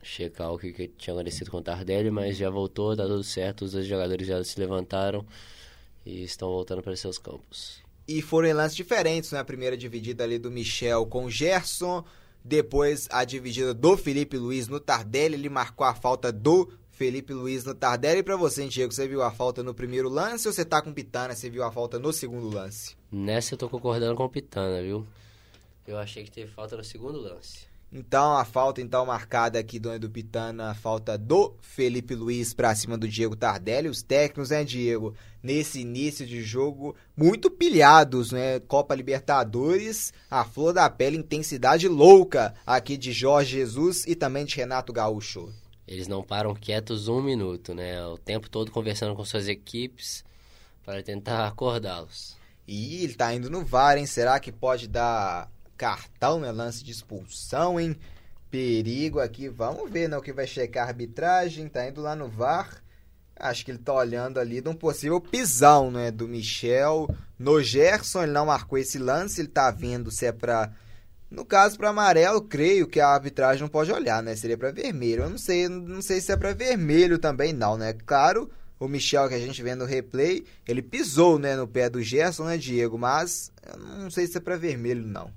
[0.02, 3.64] checar o que, que tinha acontecido com o Tardelli, mas já voltou, tá tudo certo.
[3.64, 5.24] Os dois jogadores já se levantaram
[6.04, 7.82] e estão voltando para seus campos.
[8.06, 9.38] E foram em lances diferentes, né?
[9.38, 12.04] A primeira dividida ali do Michel com o Gerson.
[12.44, 15.34] Depois a dividida do Felipe Luiz no Tardelli.
[15.34, 18.18] Ele marcou a falta do Felipe Luiz no Tardelli.
[18.18, 20.92] E pra você, Diego, você viu a falta no primeiro lance ou você tá com
[20.92, 22.96] Pitana, você viu a falta no segundo lance?
[23.10, 25.06] Nessa eu tô concordando com o Pitana, viu?
[25.86, 27.68] Eu achei que teve falta no segundo lance.
[27.90, 32.74] Então, a falta então marcada aqui do Edu Pitana, a falta do Felipe Luiz para
[32.74, 33.88] cima do Diego Tardelli.
[33.88, 38.58] Os técnicos, né, Diego, nesse início de jogo, muito pilhados, né?
[38.58, 44.56] Copa Libertadores, a flor da pele, intensidade louca aqui de Jorge Jesus e também de
[44.56, 45.50] Renato Gaúcho
[45.88, 48.04] eles não param quietos um minuto, né?
[48.06, 50.22] O tempo todo conversando com suas equipes
[50.84, 52.36] para tentar acordá-los.
[52.66, 54.04] E ele tá indo no VAR, hein?
[54.04, 56.52] Será que pode dar cartão, né?
[56.52, 57.96] Lance de expulsão, hein?
[58.50, 59.48] Perigo aqui.
[59.48, 60.18] Vamos ver, né?
[60.18, 61.66] O que vai checar a arbitragem.
[61.68, 62.82] Tá indo lá no VAR.
[63.34, 66.10] Acho que ele tá olhando ali de um possível pisão, né?
[66.10, 67.08] Do Michel
[67.38, 68.24] no Gerson.
[68.24, 69.40] Ele não marcou esse lance.
[69.40, 70.70] Ele tá vendo se é pra
[71.30, 74.34] no caso, para amarelo, creio que a arbitragem não pode olhar, né?
[74.34, 75.24] Seria para vermelho.
[75.24, 77.92] Eu não sei, não sei se é para vermelho também, não, né?
[77.92, 78.50] Claro,
[78.80, 82.44] o Michel que a gente vê no replay, ele pisou, né, no pé do Gerson,
[82.44, 82.98] né, Diego?
[82.98, 85.32] Mas eu não sei se é para vermelho, não.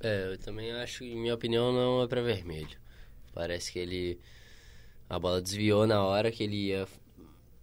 [0.00, 2.76] É, eu também acho, em minha opinião, não é para vermelho.
[3.32, 4.20] Parece que ele
[5.12, 6.88] a bola desviou na hora que ele ia.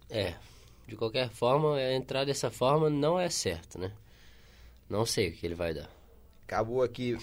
[0.08, 0.34] É,
[0.86, 3.90] de qualquer forma, entrar dessa forma não é certo, né?
[4.88, 5.90] Não sei o que ele vai dar.
[6.44, 7.18] Acabou aqui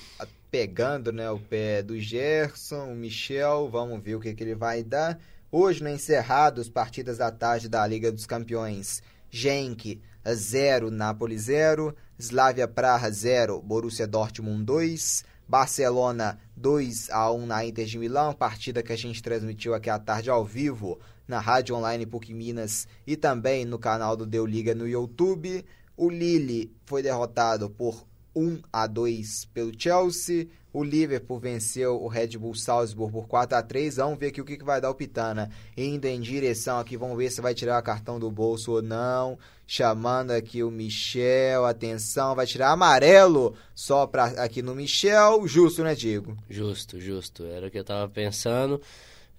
[0.49, 4.83] pegando né, o pé do Gerson, o Michel, vamos ver o que, que ele vai
[4.83, 5.19] dar.
[5.51, 9.01] Hoje, no encerrado, as partidas da tarde da Liga dos Campeões.
[9.29, 17.65] Genk 0, Napoli 0, Slavia Praha 0, Borussia Dortmund 2, Barcelona 2 a 1 na
[17.65, 21.75] Inter de Milão, partida que a gente transmitiu aqui à tarde ao vivo na Rádio
[21.75, 25.65] Online PUC Minas e também no canal do Deu Liga no YouTube.
[25.95, 28.05] O Lille foi derrotado por
[28.37, 30.47] 1 a 2 pelo Chelsea.
[30.71, 34.45] O Liverpool venceu o Red Bull Salzburg por 4 a 3 Vamos ver aqui o
[34.45, 35.49] que, vai dar o Pitana.
[35.75, 39.39] Indo em direção aqui, vamos ver se vai tirar o cartão do bolso ou não.
[39.65, 45.47] Chamando aqui o Michel, atenção, vai tirar amarelo só pra, aqui no Michel.
[45.47, 46.37] Justo, né, Diego?
[46.47, 47.43] Justo, justo.
[47.45, 48.79] Era o que eu tava pensando.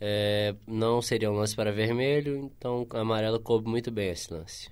[0.01, 4.70] É, não seria um lance para vermelho, então amarelo coube muito bem esse lance.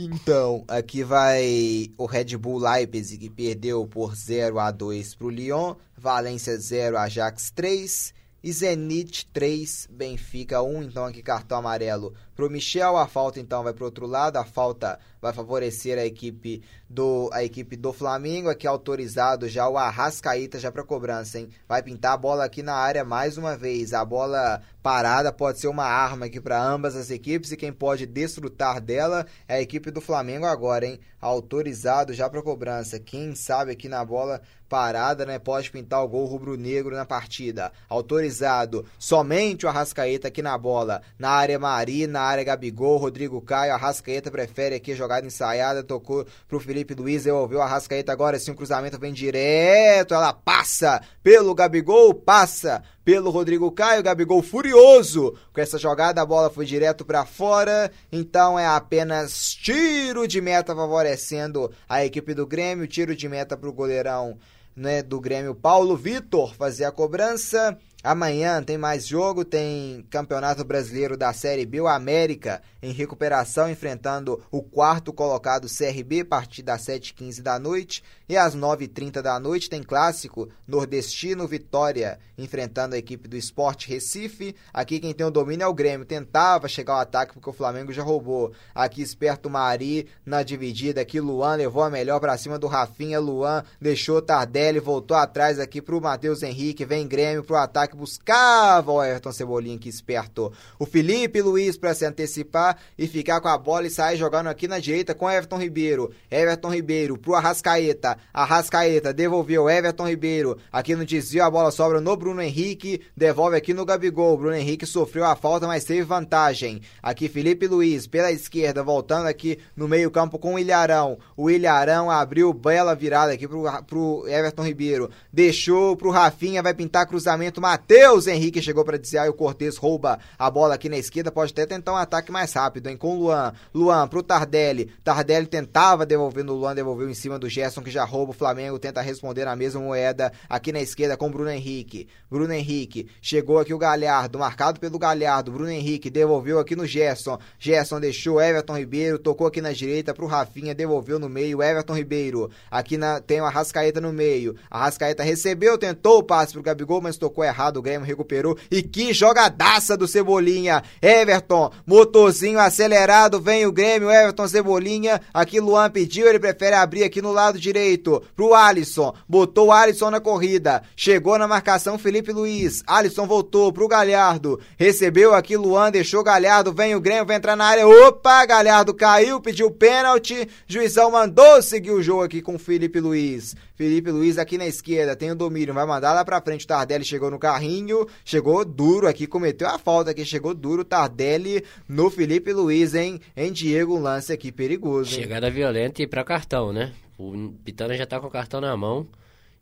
[0.00, 5.30] Então, aqui vai o Red Bull Leipzig, que perdeu por 0 a 2 para o
[5.30, 5.74] Lyon.
[5.96, 8.14] Valência 0, Ajax 3.
[8.40, 10.84] E Zenit 3, Benfica 1.
[10.84, 12.96] Então, aqui cartão amarelo para o Michel.
[12.96, 14.36] A falta, então, vai para o outro lado.
[14.36, 19.76] A falta vai favorecer a equipe do a equipe do Flamengo, aqui autorizado já o
[19.76, 21.48] Arrascaíta já para cobrança, hein?
[21.68, 23.92] Vai pintar a bola aqui na área mais uma vez.
[23.92, 28.06] A bola parada pode ser uma arma aqui para ambas as equipes e quem pode
[28.06, 31.00] desfrutar dela é a equipe do Flamengo agora, hein?
[31.20, 32.98] Autorizado já para cobrança.
[32.98, 35.38] Quem sabe aqui na bola parada, né?
[35.38, 37.72] Pode pintar o gol rubro-negro na partida.
[37.88, 41.02] Autorizado somente o Arrascaeta aqui na bola.
[41.18, 43.74] Na área Mari, na área Gabigol, Rodrigo Caio.
[43.74, 45.82] Arrascaeta prefere aqui jogada ensaiada.
[45.82, 48.38] Tocou pro Felipe Luiz, devolveu o Arrascaeta agora.
[48.38, 50.12] Sim, o cruzamento vem direto.
[50.12, 54.02] Ela passa pelo Gabigol, passa pelo Rodrigo Caio.
[54.02, 56.20] Gabigol furioso com essa jogada.
[56.20, 57.90] A bola foi direto para fora.
[58.12, 62.86] Então é apenas tiro de meta favorecendo a equipe do Grêmio.
[62.86, 64.36] Tiro de meta pro goleirão
[64.76, 67.76] né, do Grêmio Paulo Vitor fazer a cobrança.
[68.02, 74.40] Amanhã tem mais jogo, tem Campeonato Brasileiro da Série B, o América em recuperação, enfrentando
[74.52, 78.04] o quarto colocado CRB, a partir das 7h15 da noite.
[78.28, 84.54] E às 9h30 da noite tem clássico nordestino Vitória, enfrentando a equipe do Esporte Recife.
[84.72, 86.06] Aqui quem tem o domínio é o Grêmio.
[86.06, 88.52] Tentava chegar ao ataque porque o Flamengo já roubou.
[88.74, 91.00] Aqui esperto Mari na dividida.
[91.00, 93.18] Aqui Luan levou a melhor para cima do Rafinha.
[93.18, 96.84] Luan deixou Tardelli, voltou atrás aqui pro Matheus Henrique.
[96.84, 100.52] Vem Grêmio pro ataque, buscava o Everton Cebolinha que esperto.
[100.78, 104.68] O Felipe Luiz para se antecipar e ficar com a bola e sair jogando aqui
[104.68, 106.12] na direita com Everton Ribeiro.
[106.30, 108.18] Everton Ribeiro pro Arrascaeta.
[108.32, 110.58] Arrascaeta devolveu Everton Ribeiro.
[110.72, 113.00] Aqui no desvio a bola sobra no Bruno Henrique.
[113.16, 114.36] Devolve aqui no Gabigol.
[114.36, 116.82] Bruno Henrique sofreu a falta, mas teve vantagem.
[117.02, 121.18] Aqui Felipe Luiz pela esquerda, voltando aqui no meio-campo com o Ilharão.
[121.36, 125.10] O Ilharão abriu bela virada aqui pro, pro Everton Ribeiro.
[125.32, 127.60] Deixou pro Rafinha, vai pintar cruzamento.
[127.60, 127.77] Matheus
[128.26, 131.30] Henrique chegou para desviar e o Cortez rouba a bola aqui na esquerda.
[131.30, 132.96] Pode até tentar um ataque mais rápido, hein?
[132.96, 133.52] Com o Luan.
[133.74, 134.90] Luan pro Tardelli.
[135.04, 138.78] Tardelli tentava devolver no Luan, devolveu em cima do Gerson que já rouba, o Flamengo
[138.78, 142.08] tenta responder na mesma moeda aqui na esquerda com Bruno Henrique.
[142.30, 145.52] Bruno Henrique chegou aqui o Galhardo, marcado pelo Galhardo.
[145.52, 147.38] Bruno Henrique devolveu aqui no Gerson.
[147.58, 151.62] Gerson deixou Everton Ribeiro, tocou aqui na direita pro Rafinha, devolveu no meio.
[151.62, 152.50] Everton Ribeiro.
[152.70, 154.56] Aqui na, tem o Arrascaeta no meio.
[154.70, 157.67] Arrascaeta recebeu, tentou o passe pro Gabigol, mas tocou errado.
[157.76, 158.56] O Grêmio recuperou.
[158.70, 160.82] E que jogadaça do Cebolinha.
[161.02, 164.10] Everton, motorzinho acelerado, vem o Grêmio.
[164.10, 165.20] Everton Cebolinha.
[165.32, 169.14] Aqui Luan pediu, ele prefere abrir aqui no lado direito direito pro Alisson.
[169.28, 170.82] Botou o Alisson na corrida.
[170.96, 172.82] Chegou na marcação Felipe Luiz.
[172.86, 174.60] Alisson voltou pro Galhardo.
[174.76, 176.72] Recebeu aqui Luan, deixou Galhardo.
[176.72, 177.86] Vem o Grêmio, vai entrar na área.
[177.86, 180.48] Opa, Galhardo caiu, pediu pênalti.
[180.66, 183.54] Juizão mandou seguir o jogo aqui com Felipe Luiz.
[183.78, 186.64] Felipe Luiz aqui na esquerda, tem o domínio, vai mandar lá pra frente.
[186.64, 190.84] O Tardelli chegou no carrinho, chegou duro aqui, cometeu a falta aqui, chegou duro.
[190.84, 193.20] Tardelli no Felipe Luiz, hein?
[193.36, 195.14] Em Diego, um lance aqui perigoso.
[195.14, 195.22] Hein?
[195.22, 196.92] Chegada violenta e pra cartão, né?
[197.16, 199.06] O Pitana já tá com o cartão na mão.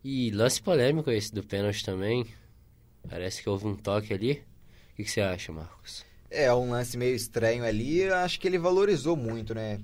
[0.02, 2.24] E lance polêmico esse do pênalti também.
[3.06, 4.42] Parece que houve um toque ali.
[4.92, 6.06] O que, que você acha, Marcos?
[6.30, 8.08] É, um lance meio estranho ali.
[8.08, 9.78] Acho que ele valorizou muito, né?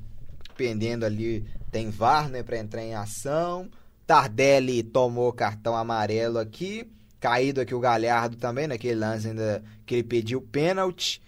[0.49, 3.69] Dependendo ali, tem VAR, né, pra entrar em ação.
[4.13, 6.87] Tardelli tomou cartão amarelo aqui.
[7.19, 11.23] Caído aqui o Galhardo também, naquele lance ainda que ele pediu pênalti.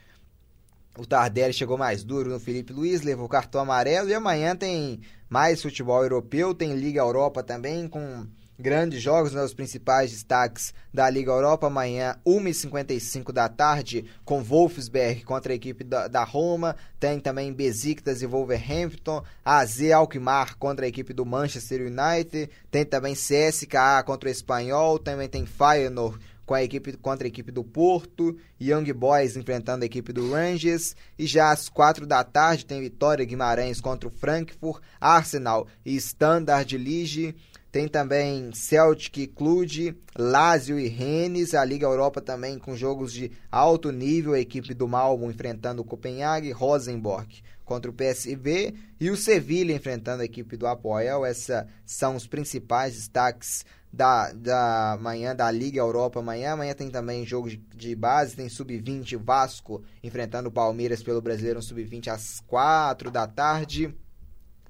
[0.98, 4.10] O Tardelli chegou mais duro no Felipe Luiz, levou cartão amarelo.
[4.10, 8.26] E amanhã tem mais futebol europeu, tem Liga Europa também, com
[8.58, 11.66] grandes jogos, né, os principais destaques da Liga Europa.
[11.66, 16.76] Amanhã, 1h55 da tarde, com Wolfsberg contra a equipe da, da Roma.
[16.98, 19.22] Tem também Besiktas e Wolverhampton.
[19.44, 22.50] AZ Alkmaar contra a equipe do Manchester United.
[22.70, 24.98] Tem também CSKA contra o Espanhol.
[24.98, 29.86] Também tem Feyenoord com a equipe contra a equipe do Porto, Young Boys enfrentando a
[29.86, 34.82] equipe do Rangers, e já às quatro da tarde tem Vitória Guimarães contra o Frankfurt,
[35.00, 37.34] Arsenal e Standard Liège,
[37.74, 43.90] tem também Celtic Cluj, Lazio e Rennes, a Liga Europa também com jogos de alto
[43.90, 49.74] nível, a equipe do Malmo enfrentando o Copenhague, Rosenborg contra o PSV e o Sevilha
[49.74, 51.26] enfrentando a equipe do Apoel.
[51.26, 51.48] Esses
[51.84, 56.52] são os principais destaques da, da manhã da Liga Europa amanhã.
[56.52, 61.60] Amanhã tem também jogo de, de base, tem Sub-20 Vasco enfrentando o Palmeiras pelo Brasileiro
[61.60, 63.92] Sub-20 às 4 da tarde.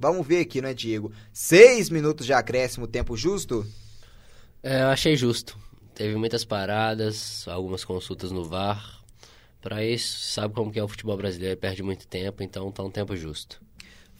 [0.05, 1.11] Vamos ver aqui, né, Diego?
[1.33, 3.67] Seis minutos de acréscimo, tempo justo?
[4.63, 5.59] É, eu achei justo.
[5.95, 9.03] Teve muitas paradas, algumas consultas no VAR.
[9.63, 12.91] Para isso, sabe como que é o futebol brasileiro, perde muito tempo, então tá um
[12.91, 13.63] tempo justo.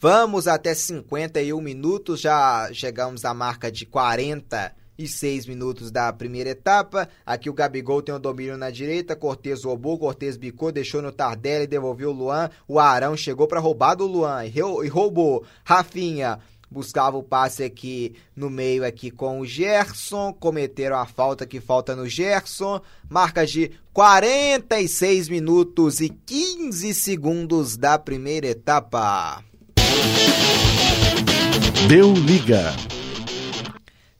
[0.01, 6.51] Vamos até 51 minutos, já chegamos à marca de 40 e 6 minutos da primeira
[6.51, 7.09] etapa.
[7.25, 11.67] Aqui o Gabigol tem o domínio na direita, Cortez roubou, Cortez bicou, deixou no Tardelli,
[11.67, 12.51] devolveu o Luan.
[12.67, 15.45] O Arão chegou para roubar do Luan e roubou.
[15.65, 16.39] Rafinha
[16.75, 21.95] buscava o passe aqui no meio aqui com o Gerson, cometeram a falta que falta
[21.95, 29.43] no Gerson, marca de 46 minutos e 15 segundos da primeira etapa.
[31.89, 32.75] Deu liga.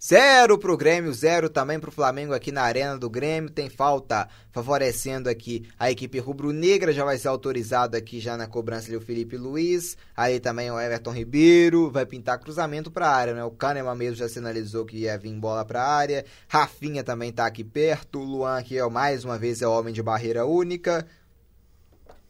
[0.07, 3.49] Zero pro Grêmio, zero também pro Flamengo aqui na Arena do Grêmio.
[3.49, 6.93] Tem falta favorecendo aqui a equipe rubro-negra.
[6.93, 9.97] Já vai ser autorizado aqui já na cobrança ali o Felipe Luiz.
[10.15, 11.91] Aí também o Everton Ribeiro.
[11.91, 13.45] Vai pintar cruzamento pra área, né?
[13.45, 16.27] O Kahneman mesmo já sinalizou que ia vir bola pra área.
[16.49, 18.19] Rafinha também tá aqui perto.
[18.19, 21.07] O Luan que é mais uma vez é homem de barreira única.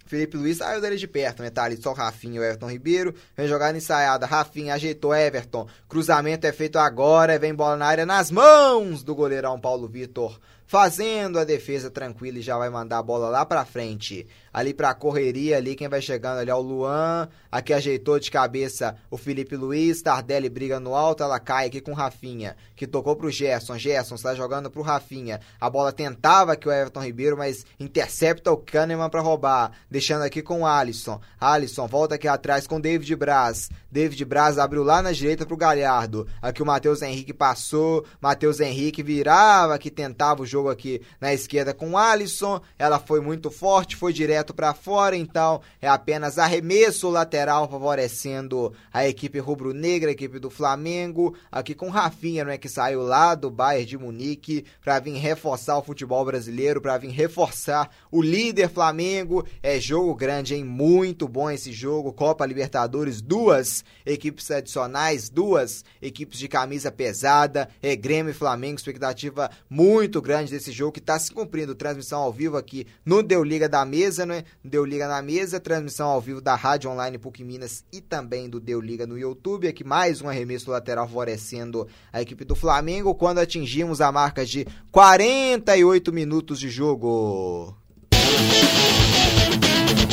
[0.06, 1.50] Felipe Luiz saiu dele de perto, né?
[1.50, 3.14] Tá ali só Rafinha e o Everton Ribeiro.
[3.36, 4.26] Vem jogada ensaiada.
[4.26, 5.66] Rafinha ajeitou Everton.
[5.88, 7.38] Cruzamento é feito agora.
[7.38, 12.42] Vem bola na área nas mãos do goleirão Paulo Vitor fazendo a defesa tranquila e
[12.42, 14.26] já vai mandar a bola lá para frente.
[14.52, 18.96] Ali pra correria ali, quem vai chegando ali é o Luan, aqui ajeitou de cabeça
[19.10, 23.16] o Felipe Luiz, Tardelli briga no alto, ela cai aqui com o Rafinha, que tocou
[23.16, 27.66] pro Gerson, Gerson está jogando pro Rafinha, a bola tentava aqui o Everton Ribeiro, mas
[27.80, 32.80] intercepta o Kahneman para roubar, deixando aqui com o Alisson, Alisson volta aqui atrás com
[32.80, 38.04] David Braz, David Braz abriu lá na direita pro Galhardo, aqui o Matheus Henrique passou,
[38.20, 42.60] Matheus Henrique virava, que tentava o jogo aqui na esquerda com o Alisson.
[42.78, 49.06] Ela foi muito forte, foi direto para fora, então é apenas arremesso lateral favorecendo a
[49.06, 51.34] equipe rubro-negra, a equipe do Flamengo.
[51.50, 55.76] Aqui com Rafinha, não é que saiu lá do Bayern de Munique para vir reforçar
[55.76, 59.44] o futebol brasileiro, para vir reforçar o líder Flamengo.
[59.60, 60.64] É jogo grande, hein?
[60.64, 62.12] Muito bom esse jogo.
[62.12, 67.68] Copa Libertadores, duas equipes adicionais, duas equipes de camisa pesada.
[67.82, 71.74] É Grêmio e Flamengo, expectativa muito grande desse jogo que está se cumprindo.
[71.74, 74.44] Transmissão ao vivo aqui no Deu Liga da Mesa, né?
[74.62, 78.60] Deu Liga na Mesa, transmissão ao vivo da Rádio Online PUC Minas e também do
[78.60, 79.68] Deu Liga no YouTube.
[79.68, 84.66] Aqui mais um arremesso lateral favorecendo a equipe do Flamengo quando atingimos a marca de
[84.90, 87.76] 48 minutos de jogo.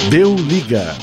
[0.09, 0.95] Deu Liga.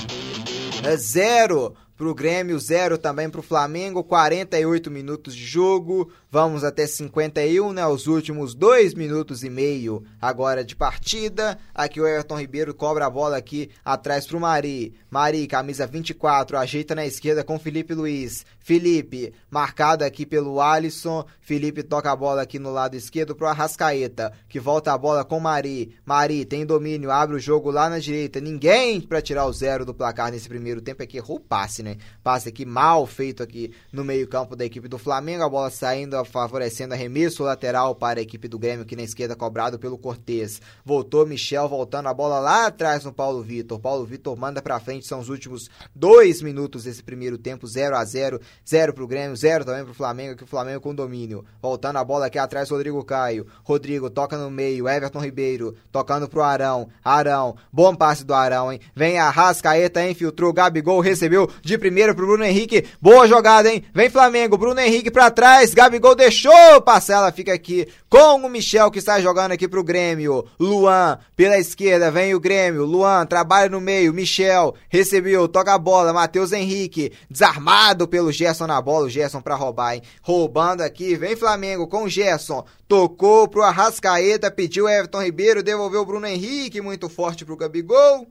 [0.85, 6.13] É zero pro Grêmio, zero também pro Flamengo, 48 minutos de jogo.
[6.31, 7.85] Vamos até 51, né?
[7.87, 11.59] Os últimos dois minutos e meio agora de partida.
[11.75, 14.95] Aqui o Everton Ribeiro cobra a bola aqui atrás pro Mari.
[15.11, 18.47] Mari, camisa 24, ajeita na esquerda com Felipe Luiz.
[18.61, 21.25] Felipe, marcado aqui pelo Alisson.
[21.41, 25.41] Felipe toca a bola aqui no lado esquerdo pro Arrascaeta, que volta a bola com
[25.41, 25.97] Mari.
[26.05, 28.41] Mari tem domínio, abre o jogo lá na direita.
[28.41, 31.03] Ninguém para tirar o zero do placar nesse primeiro tempo.
[31.03, 31.88] Aqui errou o passe, né?
[32.23, 35.45] Passe aqui mal feito aqui no meio-campo da equipe do Flamengo.
[35.45, 39.79] A bola saindo favorecendo arremesso lateral para a equipe do Grêmio, aqui na esquerda, cobrado
[39.79, 40.61] pelo Cortez.
[40.85, 43.79] Voltou Michel, voltando a bola lá atrás no Paulo Vitor.
[43.79, 48.05] Paulo Vitor manda para frente, são os últimos dois minutos desse primeiro tempo, 0 a
[48.05, 51.45] 0 0 pro Grêmio, 0 também pro Flamengo, aqui o Flamengo com domínio.
[51.63, 53.47] Voltando a bola aqui atrás, Rodrigo Caio.
[53.63, 56.89] Rodrigo toca no meio, Everton Ribeiro, tocando pro Arão.
[57.05, 58.81] Arão, bom passe do Arão, hein?
[58.95, 62.85] Vem a Rascaeta, infiltrou, Gabigol recebeu de primeira pro Bruno Henrique.
[63.01, 63.85] Boa jogada, hein?
[63.95, 68.91] Vem Flamengo, Bruno Henrique para trás, Gabigol deixou passar, ela fica aqui com o Michel
[68.91, 70.45] que está jogando aqui pro Grêmio.
[70.59, 72.85] Luan pela esquerda, vem o Grêmio.
[72.85, 78.81] Luan trabalha no meio, Michel recebeu, toca a bola, Matheus Henrique desarmado pelo Gerson na
[78.81, 80.03] bola, o Gerson para roubar, hein?
[80.23, 82.65] Roubando aqui, vem Flamengo com o Gerson.
[82.87, 88.27] Tocou pro Arrascaeta, pediu Everton Ribeiro, devolveu o Bruno Henrique, muito forte pro Gabigol.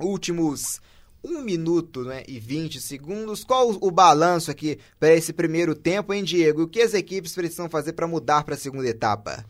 [0.00, 0.80] Últimos
[1.24, 3.44] 1 minuto né, e 20 segundos.
[3.44, 6.62] Qual o, balanço aqui para esse primeiro tempo, hein, Diego?
[6.62, 9.44] O que as equipes precisam fazer para mudar para a segunda etapa?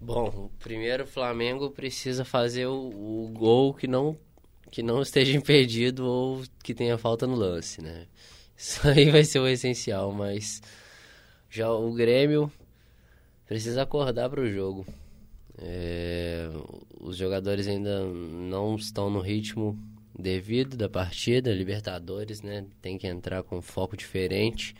[0.00, 4.16] Bom, primeiro o Flamengo precisa fazer o, o, gol que não,
[4.70, 8.06] que não esteja impedido ou que tenha falta no lance, né?
[8.56, 10.62] Isso aí vai ser o essencial, mas
[11.50, 12.50] já o Grêmio
[13.46, 14.86] precisa acordar para o jogo.
[15.58, 16.48] É,
[16.98, 19.78] os jogadores ainda não estão no ritmo
[20.20, 22.66] devido da partida, Libertadores, né?
[22.80, 24.74] Tem que entrar com foco diferente.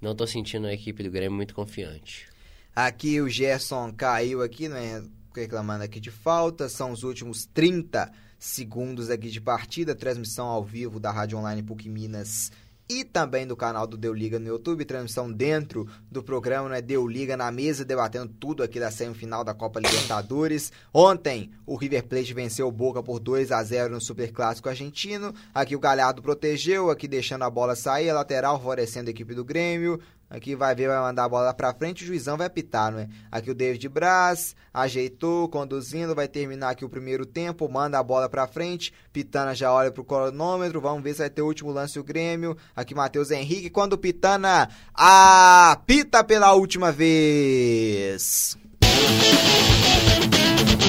[0.00, 2.26] Não tô sentindo a equipe do Grêmio muito confiante.
[2.74, 5.04] Aqui o Gerson caiu aqui, né?
[5.34, 6.68] Reclamando aqui de falta.
[6.68, 9.94] São os últimos 30 segundos aqui de partida.
[9.94, 12.52] Transmissão ao vivo da Rádio Online PUC Minas
[12.88, 16.80] e também do canal do Deu Liga no YouTube, transmissão dentro do programa, né?
[16.80, 20.72] Deu Liga na mesa, debatendo tudo aqui da semifinal da Copa Libertadores.
[20.92, 25.34] Ontem, o River Plate venceu o Boca por 2 a 0 no Super Clássico argentino.
[25.52, 29.44] Aqui o Galhardo protegeu, aqui deixando a bola sair, a lateral favorecendo a equipe do
[29.44, 30.00] Grêmio.
[30.30, 33.08] Aqui vai ver, vai mandar a bola pra frente, o juizão vai apitar, não é?
[33.32, 38.28] Aqui o David Braz ajeitou, conduzindo, vai terminar aqui o primeiro tempo, manda a bola
[38.28, 41.98] pra frente, Pitana já olha pro cronômetro, vamos ver se vai ter o último lance
[41.98, 42.56] o Grêmio.
[42.76, 48.56] Aqui Matheus Henrique, quando o Pitana apita pela última vez.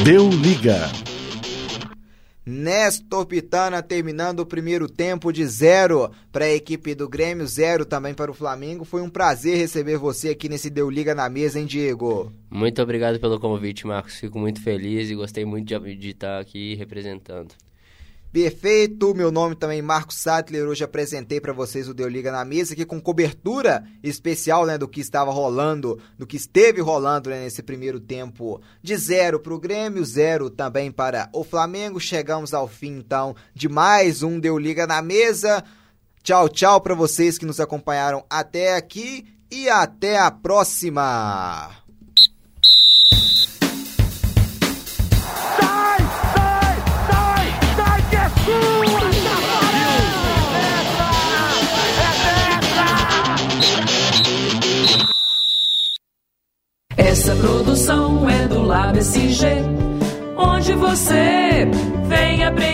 [0.03, 0.89] Deu liga.
[2.49, 8.15] Néstor Pitana terminando o primeiro tempo de zero para a equipe do Grêmio, zero também
[8.15, 8.83] para o Flamengo.
[8.83, 12.33] Foi um prazer receber você aqui nesse Deu Liga na mesa, hein, Diego?
[12.49, 14.15] Muito obrigado pelo convite, Marcos.
[14.15, 17.53] Fico muito feliz e gostei muito de, de estar aqui representando.
[18.31, 22.45] Perfeito, meu nome também é Marcos Sattler, hoje apresentei para vocês o Deu Liga na
[22.45, 27.41] Mesa aqui com cobertura especial né, do que estava rolando, do que esteve rolando né,
[27.41, 31.99] nesse primeiro tempo de zero para o Grêmio, zero também para o Flamengo.
[31.99, 35.63] Chegamos ao fim então de mais um Deu Liga na Mesa.
[36.21, 41.78] Tchau, tchau para vocês que nos acompanharam até aqui e até a próxima!
[56.97, 59.45] Essa produção é do Lab SG,
[60.37, 61.67] onde você
[62.07, 62.68] vem aprender.